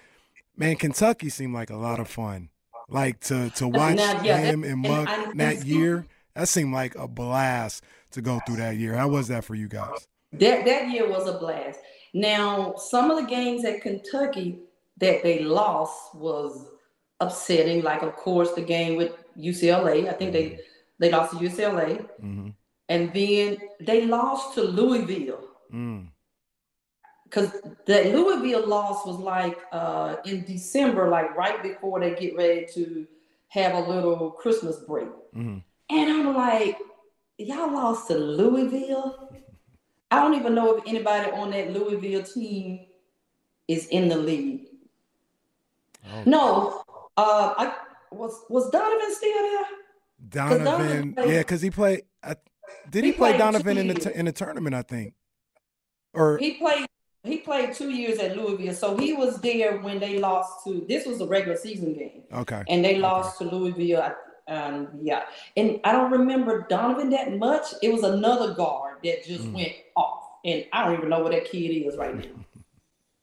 man, 0.55 0.77
Kentucky 0.77 1.29
seemed 1.29 1.53
like 1.53 1.69
a 1.69 1.75
lot 1.75 2.00
of 2.00 2.07
fun. 2.07 2.50
Like 2.88 3.19
to 3.21 3.50
to 3.51 3.67
watch 3.67 3.97
Now, 3.97 4.21
yeah, 4.24 4.38
him 4.38 4.63
and 4.63 4.74
and 4.74 4.81
Monk 4.81 5.09
I- 5.09 5.31
that 5.35 5.65
year. 5.65 6.05
That 6.35 6.47
seemed 6.47 6.74
like 6.74 6.95
a 6.95 7.07
blast 7.07 7.83
to 8.12 8.21
go 8.21 8.39
through 8.45 8.57
that 8.57 8.77
year. 8.77 8.95
How 8.95 9.07
was 9.07 9.27
that 9.29 9.43
for 9.43 9.55
you 9.55 9.67
guys? 9.67 10.07
That 10.33 10.65
that 10.65 10.89
year 10.89 11.09
was 11.09 11.27
a 11.27 11.38
blast. 11.38 11.79
Now, 12.15 12.75
some 12.77 13.12
of 13.12 13.17
the 13.22 13.27
games 13.29 13.65
at 13.65 13.81
Kentucky 13.81 14.60
that 15.00 15.22
they 15.22 15.39
lost 15.43 16.15
was 16.15 16.69
upsetting. 17.19 17.81
Like, 17.84 18.03
of 18.03 18.15
course, 18.15 18.53
the 18.53 18.62
game 18.62 18.95
with 18.95 19.12
UCLA. 19.38 20.07
I 20.07 20.13
think 20.13 20.31
they 20.31 20.60
they 20.98 21.12
lost 21.12 21.31
to 21.34 21.38
UCLA, 21.39 22.07
Mm-hmm. 22.24 22.50
and 22.88 23.13
then 23.13 23.57
they 23.81 24.05
lost 24.05 24.53
to 24.55 24.62
Louisville. 24.62 25.43
Mm. 25.74 26.07
Because 27.25 27.51
that 27.86 28.13
Louisville 28.15 28.65
loss 28.65 29.05
was 29.05 29.17
like 29.17 29.57
uh, 29.74 30.15
in 30.25 30.45
December, 30.45 31.10
like 31.10 31.36
right 31.36 31.62
before 31.62 32.00
they 32.00 32.15
get 32.15 32.38
ready 32.38 32.65
to 32.75 33.05
have 33.50 33.74
a 33.75 33.89
little 33.91 34.31
Christmas 34.31 34.77
break. 34.88 35.10
Mhm. 35.36 35.62
And 35.89 36.10
I'm 36.10 36.34
like, 36.34 36.77
y'all 37.38 37.74
lost 37.74 38.07
to 38.07 38.15
Louisville? 38.17 39.29
I 40.12 40.19
don't 40.21 40.35
even 40.35 40.53
know 40.55 40.75
if 40.77 40.83
anybody 40.88 41.31
on 41.31 41.51
that 41.51 41.71
Louisville 41.74 42.24
team 42.24 42.85
is 43.67 43.88
in 43.88 44.07
the 44.09 44.17
league. 44.17 44.67
Oh. 46.07 46.24
No, 46.25 46.83
uh, 47.17 47.53
I 47.57 47.75
was 48.12 48.43
was 48.50 48.69
Donovan 48.69 49.13
still 49.15 49.33
there? 49.33 49.65
Donovan, 50.29 50.65
Donovan 50.65 51.13
played- 51.13 51.29
yeah, 51.29 51.39
because 51.39 51.62
he 51.62 51.69
played. 51.71 52.03
I, 52.24 52.35
did 52.89 53.03
he, 53.03 53.12
He 53.12 53.17
play 53.17 53.38
Donovan 53.38 53.77
in 53.77 53.88
the 53.88 53.93
years. 53.95 54.05
t- 54.05 54.12
in 54.13 54.25
the 54.25 54.31
tournament? 54.31 54.75
I 54.75 54.81
think. 54.83 55.13
Or 56.13 56.38
He 56.38 56.53
played 56.53 56.85
he 57.24 57.38
played 57.38 57.74
two 57.74 57.89
years 57.89 58.19
at 58.19 58.38
Louisville, 58.38 58.74
so 58.75 58.95
he 58.97 59.13
was 59.13 59.41
there 59.41 59.79
when 59.79 60.00
they 60.00 60.19
lost 60.19 60.63
to. 60.65 60.85
This 60.88 61.07
was 61.07 61.19
a 61.21 61.25
regular 61.25 61.57
season 61.57 61.93
game. 61.93 62.21
okay, 62.31 62.63
and 62.69 62.85
they 62.85 63.00
lost 63.00 63.39
to 63.39 63.45
Louisville. 63.45 64.13
Um, 64.47 64.89
yeah, 65.01 65.23
and 65.57 65.79
I 65.83 65.91
don't 65.91 66.11
remember 66.11 66.65
Donovan 66.69 67.09
that 67.11 67.35
much. 67.37 67.65
It 67.81 67.91
was 67.91 68.03
another 68.03 68.53
guard 68.53 68.97
that 69.03 69.25
just 69.25 69.43
Mm. 69.45 69.53
went 69.53 69.71
off, 69.95 70.23
and 70.45 70.65
I 70.71 70.85
don't 70.85 70.97
even 70.97 71.09
know 71.09 71.21
where 71.23 71.31
that 71.31 71.45
kid 71.45 71.69
is 71.69 71.97
right 71.97 72.15
now. 72.15 72.23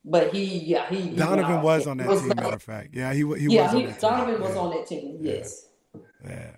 But 0.05 0.33
he, 0.33 0.43
yeah, 0.43 0.89
he. 0.89 1.15
Donovan 1.15 1.61
was 1.61 1.87
on 1.87 1.95
that 1.97 2.07
Was 2.07 2.19
team. 2.19 2.27
like- 2.29 2.37
Matter 2.41 2.55
of 2.55 2.61
fact, 2.61 2.89
yeah, 2.93 3.13
he 3.13 3.19
he 3.19 3.47
yeah, 3.55 3.63
was 3.63 3.73
on 3.73 3.79
he, 3.79 3.85
that 3.85 3.99
team. 4.01 4.09
Donovan 4.09 4.41
was 4.41 4.53
yeah. 4.55 4.59
on 4.61 4.69
that 4.71 4.85
team. 4.87 5.17
Yes, 5.21 5.65
Yeah, 6.27 6.49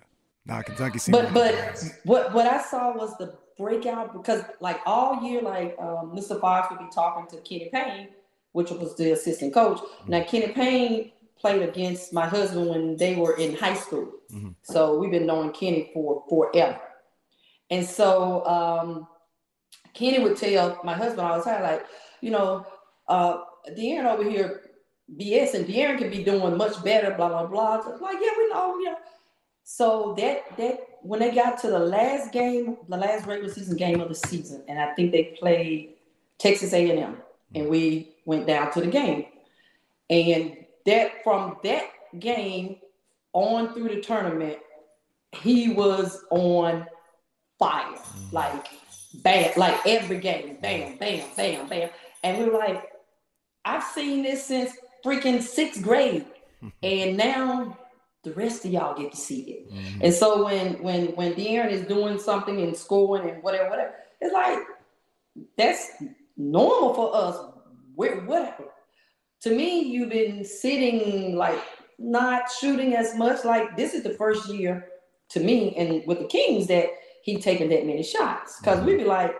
nah, 0.44 0.62
Kentucky 0.62 0.98
seemed. 0.98 1.12
but 1.12 1.32
but 1.32 1.54
what 2.04 2.34
what 2.34 2.46
I 2.46 2.60
saw 2.60 2.92
was 2.96 3.16
the 3.18 3.36
breakout 3.56 4.12
because 4.14 4.42
like 4.58 4.80
all 4.84 5.22
year, 5.22 5.42
like 5.42 5.76
um, 5.78 6.10
Mr. 6.12 6.40
Fox 6.40 6.68
would 6.70 6.80
be 6.80 6.88
talking 6.92 7.28
to 7.28 7.36
Kenny 7.48 7.70
Payne, 7.72 8.08
which 8.50 8.70
was 8.72 8.96
the 8.96 9.12
assistant 9.12 9.54
coach. 9.54 9.78
Now 10.08 10.24
Kenny 10.24 10.48
Payne 10.52 11.12
played 11.38 11.62
against 11.62 12.12
my 12.12 12.26
husband 12.26 12.68
when 12.68 12.96
they 12.96 13.14
were 13.16 13.36
in 13.36 13.54
high 13.56 13.74
school, 13.74 14.10
Mhm. 14.32 14.54
so 14.62 14.98
we've 14.98 15.10
been 15.10 15.26
knowing 15.26 15.50
Kenny 15.52 15.90
for 15.92 16.24
forever. 16.28 16.80
And 17.70 17.84
so 17.84 18.44
um, 18.46 19.06
Kenny 19.94 20.18
would 20.22 20.36
tell 20.36 20.78
my 20.84 20.94
husband 20.94 21.20
all 21.20 21.38
the 21.38 21.44
time, 21.44 21.62
like, 21.62 21.86
you 22.20 22.30
know, 22.30 22.64
uh, 23.08 23.38
De'Aaron 23.76 24.06
over 24.12 24.28
here 24.28 24.62
BS 25.16 25.54
and 25.54 25.66
De'Aaron 25.66 25.98
could 25.98 26.10
be 26.10 26.24
doing 26.24 26.56
much 26.56 26.82
better, 26.82 27.12
blah 27.14 27.28
blah 27.28 27.46
blah. 27.46 27.82
So, 27.82 27.90
like, 28.02 28.18
yeah, 28.20 28.30
we 28.38 28.48
know, 28.48 28.76
you 28.78 28.84
know. 28.90 28.96
So 29.64 30.14
that 30.18 30.56
that 30.56 30.80
when 31.02 31.20
they 31.20 31.30
got 31.32 31.58
to 31.62 31.68
the 31.70 31.78
last 31.78 32.32
game, 32.32 32.76
the 32.88 32.96
last 32.96 33.26
regular 33.26 33.52
season 33.52 33.76
game 33.76 34.00
of 34.00 34.08
the 34.08 34.14
season, 34.14 34.64
and 34.68 34.78
I 34.80 34.94
think 34.94 35.12
they 35.12 35.36
played 35.38 35.94
Texas 36.38 36.72
A&M, 36.72 37.16
and 37.54 37.68
we 37.68 38.14
went 38.24 38.46
down 38.46 38.72
to 38.72 38.80
the 38.80 38.86
game, 38.88 39.26
and 40.10 40.56
that 40.86 41.22
from 41.22 41.56
that 41.64 41.90
game 42.18 42.76
on 43.32 43.74
through 43.74 43.88
the 43.88 44.00
tournament, 44.00 44.58
he 45.32 45.72
was 45.72 46.24
on 46.30 46.86
fire, 47.58 47.98
like 48.32 48.66
bad, 49.22 49.56
like 49.56 49.78
every 49.86 50.18
game, 50.18 50.58
bam, 50.60 50.96
bam, 50.96 51.28
bam, 51.36 51.68
bam, 51.68 51.90
and 52.22 52.38
we 52.38 52.48
were 52.48 52.58
like, 52.58 52.90
I've 53.64 53.84
seen 53.84 54.22
this 54.22 54.46
since 54.46 54.72
freaking 55.04 55.42
sixth 55.42 55.82
grade, 55.82 56.24
and 56.82 57.16
now 57.16 57.76
the 58.22 58.32
rest 58.32 58.64
of 58.64 58.72
y'all 58.72 58.96
get 58.96 59.12
to 59.12 59.16
see 59.16 59.40
it. 59.42 59.72
Mm-hmm. 59.72 60.00
And 60.02 60.14
so 60.14 60.44
when 60.44 60.82
when 60.82 61.06
when 61.16 61.34
De'Aaron 61.34 61.70
is 61.70 61.86
doing 61.86 62.18
something 62.18 62.60
and 62.60 62.76
scoring 62.76 63.30
and 63.30 63.42
whatever, 63.42 63.70
whatever, 63.70 63.94
it's 64.20 64.32
like 64.32 64.58
that's 65.56 65.92
normal 66.36 66.94
for 66.94 67.14
us. 67.14 67.36
Where 67.94 68.20
whatever. 68.22 68.64
To 69.42 69.50
me, 69.50 69.82
you've 69.82 70.10
been 70.10 70.44
sitting 70.44 71.36
like 71.36 71.60
not 71.98 72.50
shooting 72.50 72.94
as 72.94 73.16
much. 73.16 73.44
Like 73.44 73.76
this 73.76 73.94
is 73.94 74.02
the 74.02 74.14
first 74.14 74.48
year 74.48 74.88
to 75.30 75.40
me, 75.40 75.74
and 75.76 76.06
with 76.06 76.18
the 76.18 76.26
Kings 76.26 76.66
that 76.68 76.88
he 77.22 77.38
taking 77.38 77.68
that 77.70 77.86
many 77.86 78.02
shots. 78.02 78.60
Because 78.60 78.84
we'd 78.84 78.94
mm-hmm. 78.94 79.02
be 79.02 79.08
like, 79.08 79.34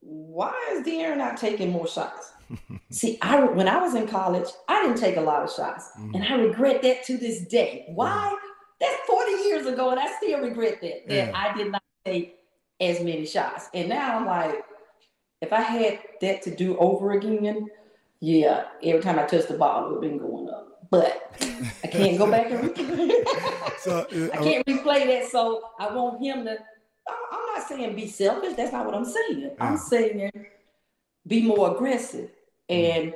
why 0.00 0.54
is 0.72 0.86
De'Aaron 0.86 1.18
not 1.18 1.36
taking 1.36 1.70
more 1.70 1.86
shots? 1.86 2.32
See, 2.90 3.18
I 3.22 3.44
when 3.44 3.68
I 3.68 3.76
was 3.80 3.94
in 3.94 4.08
college, 4.08 4.48
I 4.68 4.82
didn't 4.82 4.98
take 4.98 5.16
a 5.16 5.20
lot 5.20 5.42
of 5.42 5.52
shots, 5.52 5.90
mm-hmm. 5.98 6.14
and 6.14 6.24
I 6.24 6.34
regret 6.34 6.82
that 6.82 7.04
to 7.04 7.16
this 7.16 7.42
day. 7.46 7.86
Why? 7.88 8.26
Mm-hmm. 8.26 8.46
That's 8.80 9.06
40 9.06 9.30
years 9.44 9.66
ago, 9.66 9.90
and 9.90 10.00
I 10.00 10.10
still 10.16 10.40
regret 10.40 10.80
that 10.80 11.06
that 11.08 11.28
Yeah. 11.28 11.32
I 11.34 11.56
did 11.56 11.70
not 11.70 11.82
take 12.04 12.38
as 12.80 13.00
many 13.00 13.26
shots. 13.26 13.68
And 13.74 13.88
now 13.88 14.16
I'm 14.16 14.26
like, 14.26 14.64
if 15.42 15.52
I 15.52 15.60
had 15.60 16.00
that 16.22 16.42
to 16.42 16.54
do 16.54 16.78
over 16.78 17.12
again, 17.12 17.68
yeah, 18.20 18.64
every 18.82 19.00
time 19.00 19.18
I 19.18 19.24
touch 19.24 19.48
the 19.48 19.54
ball, 19.54 19.94
it 19.94 20.00
been 20.00 20.18
going 20.18 20.48
up. 20.48 20.88
But 20.90 21.32
I 21.84 21.86
can't 21.86 22.18
go 22.18 22.30
back 22.30 22.50
and 22.50 22.70
replay. 22.70 23.24
So 23.80 24.00
uh, 24.00 24.28
I 24.34 24.36
can't 24.36 24.66
replay 24.66 25.06
that, 25.06 25.30
so 25.30 25.70
I 25.78 25.94
want 25.94 26.22
him 26.22 26.44
to. 26.44 26.50
I'm 26.52 27.46
not 27.56 27.66
saying 27.66 27.96
be 27.96 28.06
selfish. 28.06 28.54
That's 28.54 28.72
not 28.72 28.84
what 28.84 28.94
I'm 28.94 29.06
saying. 29.06 29.40
Yeah. 29.40 29.48
I'm 29.58 29.78
saying 29.78 30.30
be 31.26 31.42
more 31.42 31.74
aggressive. 31.74 32.30
And 32.68 33.14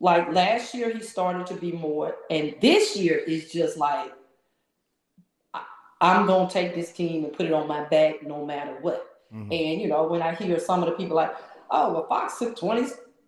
like 0.00 0.30
last 0.32 0.74
year, 0.74 0.92
he 0.92 1.00
started 1.00 1.46
to 1.46 1.54
be 1.54 1.72
more, 1.72 2.14
and 2.30 2.54
this 2.60 2.94
year 2.94 3.16
is 3.16 3.50
just 3.50 3.78
like 3.78 4.12
I'm 6.00 6.26
gonna 6.26 6.50
take 6.50 6.74
this 6.74 6.92
team 6.92 7.24
and 7.24 7.32
put 7.32 7.46
it 7.46 7.52
on 7.54 7.66
my 7.66 7.84
back 7.84 8.22
no 8.22 8.44
matter 8.44 8.76
what. 8.82 9.06
Mhm. 9.32 9.44
And 9.44 9.80
you 9.80 9.88
know, 9.88 10.04
when 10.04 10.20
I 10.20 10.34
hear 10.34 10.58
some 10.58 10.82
of 10.82 10.90
the 10.90 10.94
people 10.96 11.16
like, 11.16 11.34
"Oh, 11.70 11.92
well, 11.94 12.06
Fox 12.06 12.38
took 12.38 12.54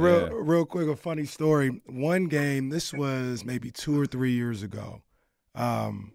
Real, 0.00 0.28
real 0.30 0.66
quick, 0.66 0.88
a 0.88 0.96
funny 0.96 1.24
story. 1.24 1.80
One 1.86 2.26
game, 2.26 2.68
this 2.70 2.92
was 2.92 3.44
maybe 3.44 3.70
two 3.70 4.00
or 4.00 4.06
three 4.06 4.32
years 4.32 4.62
ago. 4.62 5.02
Um, 5.54 6.12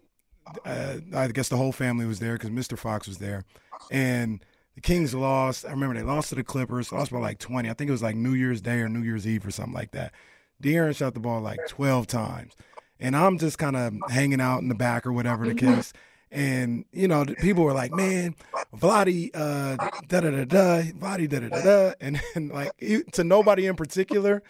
uh, 0.65 0.97
I 1.13 1.27
guess 1.29 1.49
the 1.49 1.57
whole 1.57 1.71
family 1.71 2.05
was 2.05 2.19
there 2.19 2.33
because 2.33 2.49
Mr. 2.49 2.77
Fox 2.77 3.07
was 3.07 3.17
there, 3.17 3.43
and 3.91 4.43
the 4.75 4.81
Kings 4.81 5.13
lost. 5.13 5.65
I 5.65 5.71
remember 5.71 5.95
they 5.95 6.03
lost 6.03 6.29
to 6.29 6.35
the 6.35 6.43
Clippers, 6.43 6.91
lost 6.91 7.11
by 7.11 7.19
like 7.19 7.39
twenty. 7.39 7.69
I 7.69 7.73
think 7.73 7.89
it 7.89 7.91
was 7.91 8.03
like 8.03 8.15
New 8.15 8.33
Year's 8.33 8.61
Day 8.61 8.79
or 8.79 8.89
New 8.89 9.01
Year's 9.01 9.27
Eve 9.27 9.45
or 9.45 9.51
something 9.51 9.73
like 9.73 9.91
that. 9.91 10.13
De'Aaron 10.61 10.95
shot 10.95 11.13
the 11.13 11.19
ball 11.19 11.41
like 11.41 11.59
twelve 11.67 12.07
times, 12.07 12.53
and 12.99 13.15
I'm 13.15 13.37
just 13.37 13.57
kind 13.57 13.75
of 13.75 13.93
hanging 14.09 14.41
out 14.41 14.61
in 14.61 14.67
the 14.67 14.75
back 14.75 15.05
or 15.05 15.13
whatever 15.13 15.45
the 15.45 15.55
case. 15.55 15.93
And 16.35 16.83
you 16.91 17.07
know, 17.07 17.25
people 17.25 17.63
were 17.63 17.73
like, 17.73 17.93
"Man, 17.93 18.35
Vladi, 18.75 19.31
uh, 19.33 19.77
da 20.07 20.19
da 20.19 20.31
da 20.31 20.43
da, 20.43 20.81
Vladi, 20.91 21.29
da 21.29 21.39
da 21.39 21.47
da 21.47 21.61
da," 21.61 21.93
and, 22.01 22.21
and 22.35 22.51
like 22.51 22.71
to 23.13 23.23
nobody 23.23 23.67
in 23.67 23.75
particular, 23.75 24.43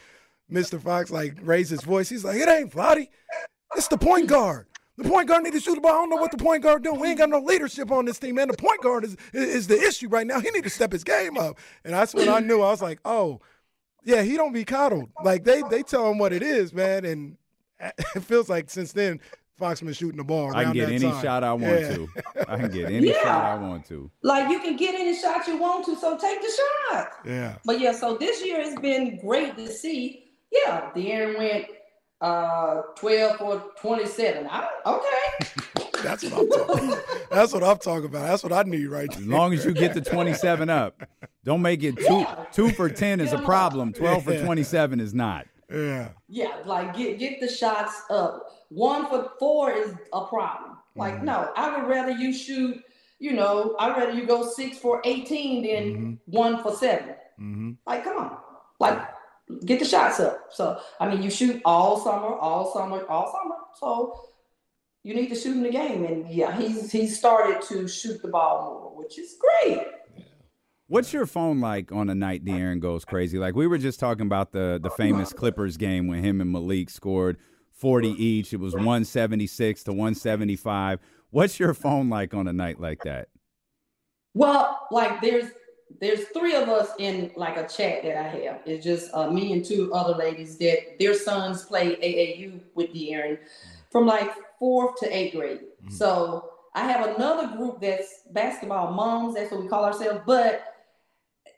Mr. 0.52 0.82
Fox 0.82 1.12
like 1.12 1.38
raised 1.42 1.70
his 1.70 1.84
voice. 1.84 2.10
He's 2.10 2.26
like, 2.26 2.38
"It 2.38 2.50
ain't 2.50 2.72
Vladi, 2.72 3.10
it's 3.76 3.88
the 3.88 3.98
point 3.98 4.28
guard. 4.28 4.68
The 4.98 5.08
point 5.08 5.28
guard 5.28 5.44
need 5.44 5.54
to 5.54 5.60
shoot 5.60 5.76
the 5.76 5.82
ball. 5.82 5.92
I 5.92 5.96
don't 5.96 6.10
know 6.10 6.16
what 6.16 6.32
the 6.32 6.38
point 6.38 6.64
guard 6.64 6.84
doing. 6.84 7.00
We 7.00 7.10
ain't 7.10 7.18
got 7.18 7.30
no 7.30 7.40
leadership 7.40 7.92
on 7.92 8.06
this 8.06 8.18
team, 8.18 8.36
man. 8.36 8.48
The 8.48 8.58
point 8.58 8.82
guard 8.82 9.04
is 9.04 9.16
is 9.34 9.68
the 9.68 9.80
issue 9.80 10.08
right 10.08 10.26
now. 10.26 10.40
He 10.40 10.50
need 10.52 10.64
to 10.64 10.70
step 10.70 10.92
his 10.92 11.04
game 11.04 11.38
up." 11.38 11.60
And 11.84 11.94
that's 11.94 12.16
when 12.16 12.30
I 12.30 12.40
knew. 12.40 12.62
I 12.62 12.72
was 12.72 12.82
like, 12.82 13.00
"Oh, 13.06 13.42
yeah, 14.04 14.24
he 14.24 14.38
don't 14.38 14.54
be 14.54 14.66
coddled. 14.66 15.10
Like 15.24 15.44
they 15.44 15.62
they 15.70 15.84
tell 15.84 16.10
him 16.10 16.18
what 16.18 16.34
it 16.34 16.42
is, 16.42 16.74
man." 16.74 17.06
And 17.06 17.38
it 17.80 18.24
feels 18.24 18.50
like 18.50 18.70
since 18.70 18.94
then, 18.94 19.20
Fox 19.58 19.80
been 19.80 19.94
shooting 19.94 20.18
the 20.18 20.24
ball. 20.24 20.54
I 20.56 20.66
can 20.66 20.74
get 20.74 20.88
that 20.88 20.94
any 20.96 21.10
time. 21.12 21.24
shot 21.24 21.44
I 21.44 21.54
want 21.54 21.64
Yeah. 21.80 21.96
to. 21.96 22.08
I 22.50 22.58
can 22.58 22.72
get 22.72 22.92
any 22.92 23.08
Yeah. 23.08 23.22
shot 23.24 23.44
I 23.46 23.56
want 23.56 23.86
to. 23.88 24.12
Like 24.22 24.50
you 24.52 24.60
can 24.60 24.76
get 24.76 24.96
any 24.96 25.16
shot 25.18 25.48
you 25.48 25.58
want 25.58 25.86
to, 25.86 25.96
so 25.96 26.18
take 26.18 26.42
the 26.42 26.52
shot. 26.92 27.08
Yeah. 27.26 27.56
But 27.64 27.80
yeah, 27.80 27.94
so 27.94 28.18
this 28.18 28.44
year 28.46 28.60
it's 28.60 28.80
been 28.82 29.18
great 29.20 29.56
to 29.58 29.72
see. 29.72 30.26
Yeah, 30.52 30.90
De'Aaron 30.94 31.38
went 31.38 31.66
uh 32.22 32.82
12 32.98 33.38
for 33.38 33.64
27. 33.82 34.48
I, 34.50 34.68
okay. 34.86 35.50
That's 36.04 36.24
what 36.24 36.34
I'm 36.34 36.50
talking. 36.50 36.94
That's 37.32 37.54
what 37.54 37.64
I'm 37.64 37.78
talking 37.78 38.06
about. 38.06 38.28
That's 38.28 38.44
what 38.44 38.52
I 38.54 38.64
need 38.64 38.86
right 38.88 39.10
As 39.10 39.18
there. 39.26 39.38
long 39.38 39.54
as 39.54 39.64
you 39.66 39.72
get 39.74 39.94
to 39.94 40.02
27 40.02 40.70
up, 40.70 41.02
don't 41.46 41.62
make 41.62 41.82
it 41.82 41.98
two 41.98 42.26
two 42.52 42.72
for 42.72 42.90
10 42.90 43.22
is 43.22 43.32
a 43.32 43.40
problem. 43.40 43.94
12 43.94 44.24
for 44.24 44.38
27 44.38 45.00
is 45.00 45.14
not. 45.14 45.48
Yeah. 45.72 46.10
Yeah, 46.28 46.58
like 46.66 46.96
get 46.96 47.20
get 47.20 47.40
the 47.40 47.48
shots 47.48 48.02
up. 48.10 48.52
One 48.70 49.08
for 49.08 49.32
four 49.40 49.72
is 49.72 49.94
a 50.14 50.26
problem. 50.26 50.78
Like, 50.96 51.24
no, 51.24 51.52
I 51.56 51.78
would 51.78 51.90
rather 51.90 52.12
you 52.12 52.34
shoot, 52.34 52.82
you 53.20 53.34
know, 53.34 53.76
I'd 53.80 53.98
rather 53.98 54.14
you 54.14 54.26
go 54.26 54.48
six 54.48 54.78
for 54.78 55.02
18 55.04 55.64
than 55.64 56.20
one 56.26 56.62
for 56.64 56.74
7 56.74 57.16
Mm-hmm. 57.40 57.72
Like, 57.86 58.06
come 58.06 58.18
on. 58.18 58.38
Like, 58.80 59.10
get 59.66 59.80
the 59.80 59.86
shots 59.86 60.22
up. 60.22 60.48
So, 60.52 60.80
I 61.02 61.10
mean, 61.10 61.22
you 61.22 61.30
shoot 61.30 61.62
all 61.66 62.00
summer, 62.00 62.34
all 62.38 62.74
summer, 62.74 63.06
all 63.08 63.30
summer. 63.32 63.56
So 63.78 64.30
you 65.04 65.14
need 65.14 65.28
to 65.28 65.36
shoot 65.36 65.56
in 65.56 65.64
the 65.64 65.70
game. 65.70 66.06
And 66.06 66.30
yeah, 66.32 66.58
he's 66.58 66.92
he's 66.92 67.18
started 67.18 67.62
to 67.68 67.88
shoot 67.88 68.22
the 68.22 68.28
ball 68.28 68.64
more, 68.64 69.04
which 69.04 69.20
is 69.20 69.36
great. 69.40 69.86
What's 70.88 71.14
your 71.14 71.26
phone 71.26 71.62
like 71.62 71.92
on 71.92 72.10
a 72.10 72.16
night 72.16 72.46
De'Aaron 72.46 72.80
goes 72.80 73.06
crazy? 73.06 73.38
Like 73.38 73.56
we 73.56 73.68
were 73.68 73.78
just 73.78 74.00
talking 74.00 74.26
about 74.26 74.52
the 74.52 74.80
the 74.82 74.90
famous 74.98 75.34
Clippers 75.34 75.78
game 75.78 76.08
when 76.08 76.24
him 76.24 76.42
and 76.42 76.52
Malik 76.52 76.90
scored 76.90 77.38
40 77.76 78.10
each. 78.24 78.54
It 78.54 78.60
was 78.60 78.74
176 78.74 79.84
to 79.84 79.92
175. 79.92 81.00
What's 81.30 81.60
your 81.60 81.74
phone 81.74 82.10
like 82.10 82.34
on 82.34 82.48
a 82.48 82.54
night 82.54 82.80
like 82.80 83.04
that? 83.04 83.28
Well, 84.34 84.88
like 84.92 85.22
there's 85.22 85.52
there's 86.02 86.26
three 86.30 86.56
of 86.56 86.68
us 86.68 86.90
in 87.00 87.32
like 87.36 87.58
a 87.58 87.68
chat 87.68 88.04
that 88.04 88.18
I 88.18 88.28
have. 88.28 88.62
It's 88.66 88.84
just 88.84 89.14
uh, 89.14 89.30
me 89.30 89.54
and 89.54 89.64
two 89.64 89.94
other 89.94 90.14
ladies 90.14 90.58
that 90.58 90.98
their 91.00 91.14
sons 91.14 91.64
play 91.64 91.96
AAU 91.96 92.60
with 92.74 92.94
De'Aaron 92.94 93.38
from 93.92 94.06
like 94.06 94.30
fourth 94.60 95.00
to 95.00 95.16
eighth 95.16 95.36
grade. 95.36 95.62
So 95.90 96.50
I 96.74 96.92
have 96.92 97.16
another 97.16 97.56
group 97.56 97.80
that's 97.80 98.24
basketball 98.32 98.92
moms. 98.94 99.36
That's 99.36 99.52
what 99.52 99.62
we 99.62 99.68
call 99.68 99.86
ourselves, 99.86 100.22
but 100.26 100.74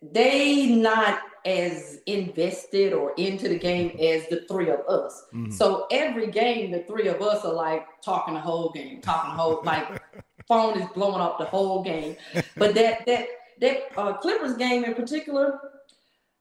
they 0.02 0.68
not 0.68 1.22
as 1.48 2.00
invested 2.08 2.92
or 2.92 3.14
into 3.18 3.48
the 3.48 3.58
game 3.58 3.92
as 4.02 4.28
the 4.28 4.42
three 4.50 4.70
of 4.70 4.82
us. 4.88 5.24
So 5.50 5.88
every 5.92 6.28
game, 6.28 6.72
the 6.72 6.80
three 6.84 7.08
of 7.08 7.22
us 7.22 7.46
are 7.46 7.54
like 7.54 7.88
talking 8.04 8.34
the 8.34 8.40
whole 8.42 8.70
game, 8.72 9.00
talking 9.02 9.32
the 9.32 9.38
whole 9.38 9.62
like 9.64 9.88
phone 10.48 10.78
is 10.80 10.88
blowing 10.94 11.22
up 11.22 11.40
the 11.40 11.46
whole 11.46 11.82
game. 11.84 12.18
But 12.58 12.76
that 12.76 13.06
that 13.06 13.28
that 13.62 13.78
uh, 13.98 14.14
Clippers 14.18 14.58
game 14.58 14.84
in 14.84 14.94
particular, 14.94 15.60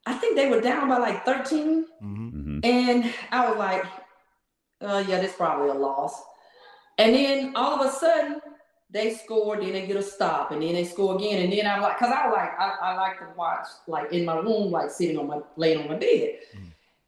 I 0.06 0.14
think 0.14 0.36
they 0.36 0.50
were 0.50 0.60
down 0.60 0.88
by 0.88 0.98
like 0.98 1.24
13, 1.24 1.86
Mhm. 2.02 2.64
and 2.64 3.14
I 3.30 3.48
was 3.48 3.58
like, 3.58 3.84
uh, 4.82 5.04
yeah, 5.08 5.20
this 5.20 5.34
probably 5.34 5.68
a 5.70 5.74
loss. 5.74 6.20
And 6.98 7.14
then 7.14 7.52
all 7.54 7.78
of 7.80 7.86
a 7.86 7.92
sudden, 7.92 8.40
they 8.90 9.14
score, 9.14 9.56
then 9.56 9.72
they 9.72 9.86
get 9.86 9.96
a 9.96 10.02
stop, 10.02 10.52
and 10.52 10.62
then 10.62 10.74
they 10.74 10.84
score 10.84 11.16
again, 11.16 11.42
and 11.42 11.52
then 11.52 11.66
I'm 11.66 11.82
like, 11.82 11.98
cause 11.98 12.12
I 12.14 12.28
like 12.30 12.50
I, 12.58 12.76
I 12.82 12.94
like 12.96 13.18
to 13.18 13.26
watch 13.36 13.66
like 13.88 14.12
in 14.12 14.24
my 14.24 14.36
room, 14.36 14.70
like 14.70 14.90
sitting 14.90 15.18
on 15.18 15.26
my 15.26 15.40
laying 15.56 15.80
on 15.82 15.88
my 15.88 15.96
bed, 15.96 16.38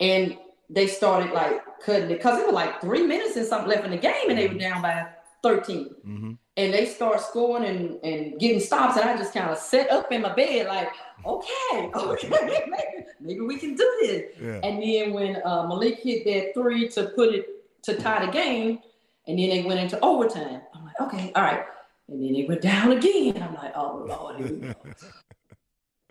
and 0.01 0.37
they 0.71 0.87
started 0.87 1.33
like 1.33 1.63
cutting 1.81 2.11
it, 2.11 2.21
cause 2.21 2.39
it 2.41 2.47
was 2.47 2.55
like 2.55 2.81
three 2.81 3.07
minutes 3.07 3.37
and 3.37 3.47
something 3.47 3.71
left 3.71 3.85
in 3.85 3.93
the 3.93 3.97
game, 3.97 4.29
and 4.29 4.39
they 4.39 4.49
were 4.49 4.55
down 4.55 4.83
by 4.83 5.07
13 5.43 5.95
Mm-hmm. 6.07 6.33
and 6.57 6.75
they 6.75 6.85
start 6.85 7.21
scoring 7.21 7.65
and, 7.65 8.05
and 8.05 8.41
getting 8.41 8.59
stops, 8.61 8.97
and 8.99 9.09
I 9.09 9.17
just 9.17 9.33
kind 9.33 9.51
of 9.51 9.57
set 9.59 9.91
up 9.91 10.11
in 10.11 10.23
my 10.23 10.35
bed, 10.35 10.67
like, 10.67 10.89
okay, 11.25 11.91
okay, 11.95 12.29
maybe, 12.71 13.05
maybe 13.21 13.41
we 13.41 13.57
can 13.57 13.75
do 13.77 13.99
this. 14.03 14.23
Yeah. 14.43 14.61
And 14.65 14.83
then 14.83 15.13
when 15.13 15.37
uh, 15.45 15.67
Malik 15.69 16.01
hit 16.01 16.25
that 16.25 16.55
three 16.55 16.89
to 16.89 17.05
put 17.15 17.33
it 17.35 17.47
to 17.85 17.95
tie 17.97 18.27
the 18.27 18.33
game, 18.33 18.81
and 19.29 19.39
then 19.39 19.49
they 19.51 19.63
went 19.63 19.79
into 19.79 20.01
overtime, 20.01 20.63
okay, 21.01 21.33
all 21.35 21.43
right. 21.43 21.65
And 22.09 22.23
then 22.25 22.35
it 22.35 22.49
went 22.49 22.63
down 22.73 22.93
again. 22.93 23.43
I'm 23.43 23.55
like, 23.55 23.73
oh 23.77 24.05
Lord, 24.09 24.37
here 24.37 24.49
we 24.49 24.57
go. 24.69 24.75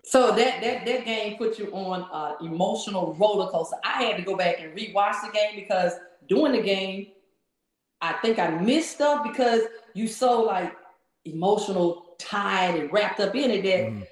So 0.04 0.34
that 0.34 0.62
that 0.62 0.86
that 0.86 1.04
game 1.04 1.36
put 1.36 1.58
you 1.58 1.70
on 1.72 2.06
an 2.40 2.46
emotional 2.46 3.12
roller 3.20 3.50
coaster. 3.50 3.76
I 3.84 4.04
had 4.04 4.16
to 4.16 4.22
go 4.22 4.36
back 4.38 4.58
and 4.58 4.74
rewatch 4.74 5.20
the 5.20 5.30
game 5.32 5.54
because 5.54 5.92
during 6.30 6.52
the 6.52 6.62
game, 6.62 7.08
I 8.00 8.14
think 8.14 8.38
I 8.38 8.48
missed 8.48 8.92
stuff 8.92 9.22
because 9.22 9.62
you 9.92 10.08
so 10.08 10.40
like 10.44 10.74
emotional, 11.26 12.14
tied, 12.18 12.76
and 12.76 12.90
wrapped 12.90 13.20
up 13.20 13.34
in 13.34 13.50
it 13.50 13.62
that. 13.64 13.90
Mm-hmm. 13.90 14.02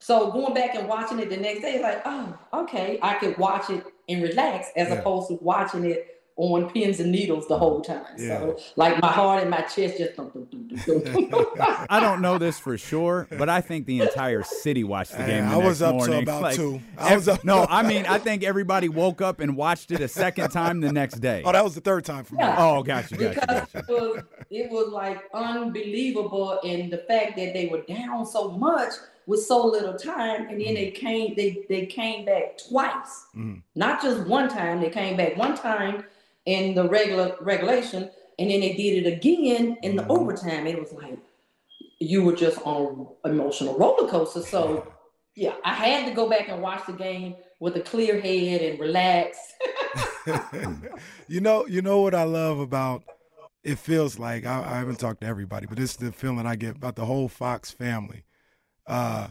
So 0.00 0.30
going 0.30 0.54
back 0.54 0.74
and 0.76 0.88
watching 0.88 1.18
it 1.18 1.28
the 1.28 1.36
next 1.36 1.60
day, 1.60 1.72
it's 1.74 1.82
like, 1.82 2.00
oh, 2.06 2.38
okay, 2.54 2.98
I 3.02 3.16
could 3.16 3.36
watch 3.36 3.68
it 3.68 3.84
and 4.08 4.22
relax 4.22 4.68
as 4.76 4.88
Yeah. 4.88 4.94
opposed 4.94 5.28
to 5.28 5.34
watching 5.42 5.84
it 5.84 6.17
on 6.40 6.70
pins 6.70 7.00
and 7.00 7.10
needles 7.10 7.48
the 7.48 7.58
whole 7.58 7.80
time. 7.80 8.04
Yeah. 8.16 8.38
So 8.38 8.58
like 8.76 9.02
my 9.02 9.10
heart 9.10 9.42
and 9.42 9.50
my 9.50 9.62
chest 9.62 9.98
just 9.98 10.14
dum, 10.16 10.30
dum, 10.32 10.46
dum, 10.50 11.02
dum, 11.02 11.02
dum, 11.02 11.28
dum. 11.30 11.86
I 11.90 11.98
don't 11.98 12.22
know 12.22 12.38
this 12.38 12.60
for 12.60 12.78
sure, 12.78 13.26
but 13.36 13.48
I 13.48 13.60
think 13.60 13.86
the 13.86 14.00
entire 14.00 14.44
city 14.44 14.84
watched 14.84 15.12
the 15.12 15.18
game. 15.18 15.44
Yeah, 15.44 15.48
the 15.50 15.54
I 15.56 15.66
was 15.66 15.80
next 15.80 15.94
up 16.02 16.06
to 16.06 16.18
about 16.18 16.42
Like, 16.48 16.54
two. 16.56 16.80
I 16.96 17.16
was 17.16 17.26
up- 17.26 17.44
no, 17.44 17.66
I 17.68 17.82
mean, 17.82 18.06
I 18.06 18.18
think 18.18 18.44
everybody 18.44 18.88
woke 18.88 19.20
up 19.20 19.40
and 19.40 19.56
watched 19.56 19.90
it 19.90 20.00
a 20.00 20.06
second 20.06 20.50
time 20.50 20.80
the 20.80 20.92
next 20.92 21.16
day. 21.20 21.42
Oh, 21.44 21.50
that 21.50 21.64
was 21.64 21.74
the 21.74 21.80
third 21.80 22.04
time 22.04 22.22
for 22.22 22.36
me. 22.36 22.42
Yeah. 22.44 22.54
Oh, 22.56 22.84
gotcha, 22.84 23.16
gotcha, 23.16 23.34
because 23.40 23.46
gotcha. 23.72 23.78
it 23.78 23.88
was 23.88 24.22
it 24.50 24.70
was 24.70 24.88
like 24.92 25.24
unbelievable 25.34 26.58
and 26.64 26.92
the 26.92 26.98
fact 26.98 27.36
that 27.36 27.52
they 27.52 27.66
were 27.66 27.82
down 27.82 28.24
so 28.26 28.50
much 28.52 28.92
with 29.26 29.42
so 29.42 29.66
little 29.66 29.94
time 29.94 30.48
and 30.48 30.60
then 30.60 30.74
they 30.74 30.90
came 30.90 31.34
they 31.36 31.64
they 31.68 31.84
came 31.86 32.24
back 32.24 32.56
twice 32.68 33.26
Mhm. 33.36 33.62
not 33.74 34.00
just 34.02 34.26
one 34.26 34.48
time 34.48 34.80
they 34.80 34.88
came 34.90 35.16
back 35.16 35.36
one 35.36 35.54
time 35.56 36.04
in 36.48 36.74
the 36.74 36.88
regular 36.88 37.36
regulation 37.40 38.10
and 38.38 38.50
then 38.50 38.60
they 38.60 38.72
did 38.72 39.06
it 39.06 39.12
again 39.12 39.76
in 39.82 39.96
the 39.96 40.06
overtime 40.08 40.66
it 40.66 40.78
was 40.78 40.92
like 40.92 41.18
you 42.00 42.22
were 42.22 42.34
just 42.34 42.58
on 42.64 43.06
an 43.24 43.32
emotional 43.32 43.76
roller 43.78 44.08
coaster 44.08 44.42
so 44.42 44.92
yeah 45.34 45.54
i 45.64 45.74
had 45.74 46.06
to 46.08 46.14
go 46.14 46.28
back 46.28 46.48
and 46.48 46.62
watch 46.62 46.84
the 46.86 46.92
game 46.92 47.34
with 47.60 47.76
a 47.76 47.80
clear 47.80 48.20
head 48.20 48.62
and 48.62 48.78
relax 48.80 49.36
you 51.28 51.40
know, 51.40 51.66
you 51.66 51.82
know 51.82 52.00
what 52.00 52.14
I 52.14 52.24
love 52.24 52.58
about 52.58 53.04
it 53.62 53.78
feels 53.78 54.18
like 54.18 54.46
I, 54.46 54.60
I 54.60 54.78
haven't 54.78 54.98
talked 54.98 55.20
to 55.20 55.26
everybody, 55.26 55.66
but 55.66 55.76
this 55.76 55.92
is 55.92 55.96
the 55.96 56.12
feeling 56.12 56.46
I 56.46 56.56
get 56.56 56.76
about 56.76 56.96
the 56.96 57.04
whole 57.04 57.28
Fox 57.28 57.70
family. 57.70 58.24
Uh, 58.86 59.28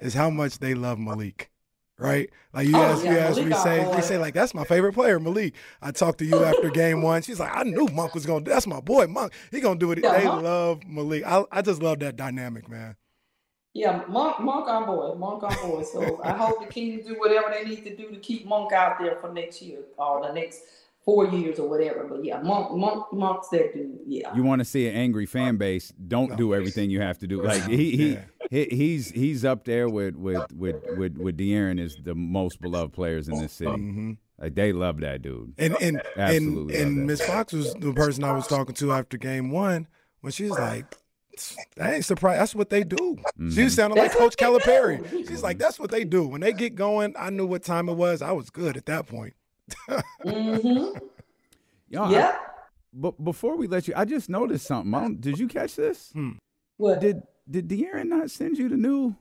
is 0.00 0.14
how 0.14 0.30
much 0.30 0.58
they 0.58 0.74
love 0.74 0.98
Malik. 0.98 1.50
Right? 1.98 2.30
Like 2.52 2.68
you 2.68 2.76
Oh, 2.76 2.80
ask 2.82 3.04
you 3.04 3.10
yeah, 3.10 3.16
ask 3.26 3.36
Malik 3.38 3.48
me 3.52 3.56
say 3.56 3.84
boy. 3.84 3.94
they 3.96 4.00
say 4.02 4.18
like 4.18 4.32
that's 4.34 4.54
my 4.54 4.64
favorite 4.64 4.92
player, 4.92 5.18
Malik. 5.18 5.54
I 5.82 5.90
talked 5.90 6.18
to 6.18 6.24
you 6.24 6.44
after 6.44 6.70
game 6.70 7.02
one. 7.02 7.22
She's 7.22 7.40
like, 7.40 7.50
I 7.54 7.64
knew 7.64 7.86
Monk 7.92 8.14
was 8.14 8.24
gonna 8.24 8.44
that's 8.44 8.66
my 8.68 8.80
boy, 8.80 9.06
Monk. 9.08 9.32
He 9.50 9.60
gonna 9.60 9.78
do 9.80 9.90
it. 9.92 9.98
Yeah, 10.02 10.16
they 10.18 10.24
Monk- 10.24 10.42
love 10.44 10.86
Malik. 10.86 11.24
I, 11.26 11.44
I 11.50 11.60
just 11.62 11.82
love 11.82 11.98
that 12.00 12.14
dynamic, 12.16 12.68
man. 12.68 12.94
Yeah, 13.74 14.02
Monk, 14.08 14.40
Monk 14.40 14.68
our 14.68 14.86
boy, 14.86 15.14
Monk 15.16 15.42
on 15.42 15.54
boy. 15.70 15.82
So 15.82 16.20
I 16.24 16.32
hope 16.32 16.60
the 16.60 16.66
Kings 16.72 17.06
do 17.06 17.14
whatever 17.18 17.52
they 17.52 17.64
need 17.68 17.84
to 17.84 17.94
do 17.96 18.10
to 18.10 18.16
keep 18.16 18.46
Monk 18.46 18.72
out 18.72 18.98
there 18.98 19.16
for 19.16 19.32
next 19.32 19.60
year 19.60 19.80
or 19.98 20.26
the 20.26 20.32
next 20.32 20.62
four 21.04 21.26
years 21.26 21.58
or 21.58 21.68
whatever. 21.68 22.04
But 22.04 22.24
yeah, 22.24 22.40
Monk, 22.40 22.72
Monk, 22.76 23.12
Monk's 23.12 23.48
that 23.50 23.74
dude. 23.74 23.98
Yeah. 24.06 24.34
You 24.34 24.42
want 24.42 24.60
to 24.60 24.64
see 24.64 24.88
an 24.88 24.94
angry 24.94 25.26
fan 25.26 25.54
uh, 25.56 25.58
base? 25.58 25.92
Don't 26.06 26.36
do 26.36 26.54
everything 26.54 26.90
you 26.90 27.00
have 27.00 27.18
to 27.18 27.26
do. 27.26 27.42
Like 27.44 27.62
he, 27.66 27.96
he, 27.96 28.12
Yeah. 28.14 28.20
He 28.50 28.64
he's 28.70 29.10
he's 29.10 29.44
up 29.44 29.64
there 29.64 29.88
with 29.88 30.16
with 30.16 30.50
with 30.52 30.76
with 30.96 31.16
with 31.16 31.36
De'Aaron 31.36 31.78
is 31.80 31.96
the 32.02 32.14
most 32.14 32.60
beloved 32.60 32.92
players 32.92 33.28
in 33.28 33.38
this 33.38 33.52
city. 33.52 33.70
Mm-hmm. 33.70 34.12
Like 34.40 34.54
they 34.54 34.72
love 34.72 35.00
that 35.00 35.22
dude. 35.22 35.52
And 35.58 35.76
and 35.80 36.00
Absolutely 36.16 36.76
and, 36.76 36.98
and. 36.98 37.06
Miss 37.06 37.20
Fox 37.24 37.52
was 37.52 37.74
the 37.74 37.92
person 37.92 38.24
I 38.24 38.32
was 38.32 38.46
talking 38.46 38.74
to 38.76 38.92
after 38.92 39.16
game 39.18 39.50
one 39.50 39.86
when 40.20 40.32
she 40.32 40.44
was 40.44 40.52
like, 40.58 40.96
I 41.80 41.94
ain't 41.94 42.04
surprised. 42.04 42.40
That's 42.40 42.54
what 42.54 42.70
they 42.70 42.84
do. 42.84 42.96
Mm-hmm. 42.96 43.50
She 43.50 43.68
sounded 43.68 43.96
like 43.98 44.12
Coach 44.12 44.36
they 44.36 44.44
Calipari. 44.44 45.08
She's 45.28 45.42
like, 45.42 45.58
that's 45.58 45.78
what 45.78 45.90
they 45.90 46.04
do. 46.04 46.26
When 46.26 46.40
they 46.40 46.52
get 46.52 46.74
going, 46.74 47.14
I 47.18 47.30
knew 47.30 47.46
what 47.46 47.62
time 47.64 47.88
it 47.88 47.94
was. 47.94 48.22
I 48.22 48.32
was 48.32 48.48
good 48.50 48.76
at 48.76 48.86
that 48.86 49.06
point. 49.06 49.34
Mm-hmm. 50.24 50.98
Yo, 51.90 52.02
I- 52.02 52.10
Yep. 52.10 52.40
but 52.92 53.24
before 53.24 53.56
we 53.56 53.66
let 53.66 53.88
you, 53.88 53.94
I 53.96 54.04
just 54.04 54.28
noticed 54.28 54.66
something. 54.66 54.94
I 54.94 55.08
did 55.18 55.38
you 55.38 55.48
catch 55.48 55.74
this? 55.76 56.12
What? 56.76 57.00
Did 57.00 57.22
did 57.48 57.68
De'Aaron 57.68 58.06
not 58.08 58.30
send 58.30 58.58
you 58.58 58.68
the 58.68 58.76
new 58.76 59.16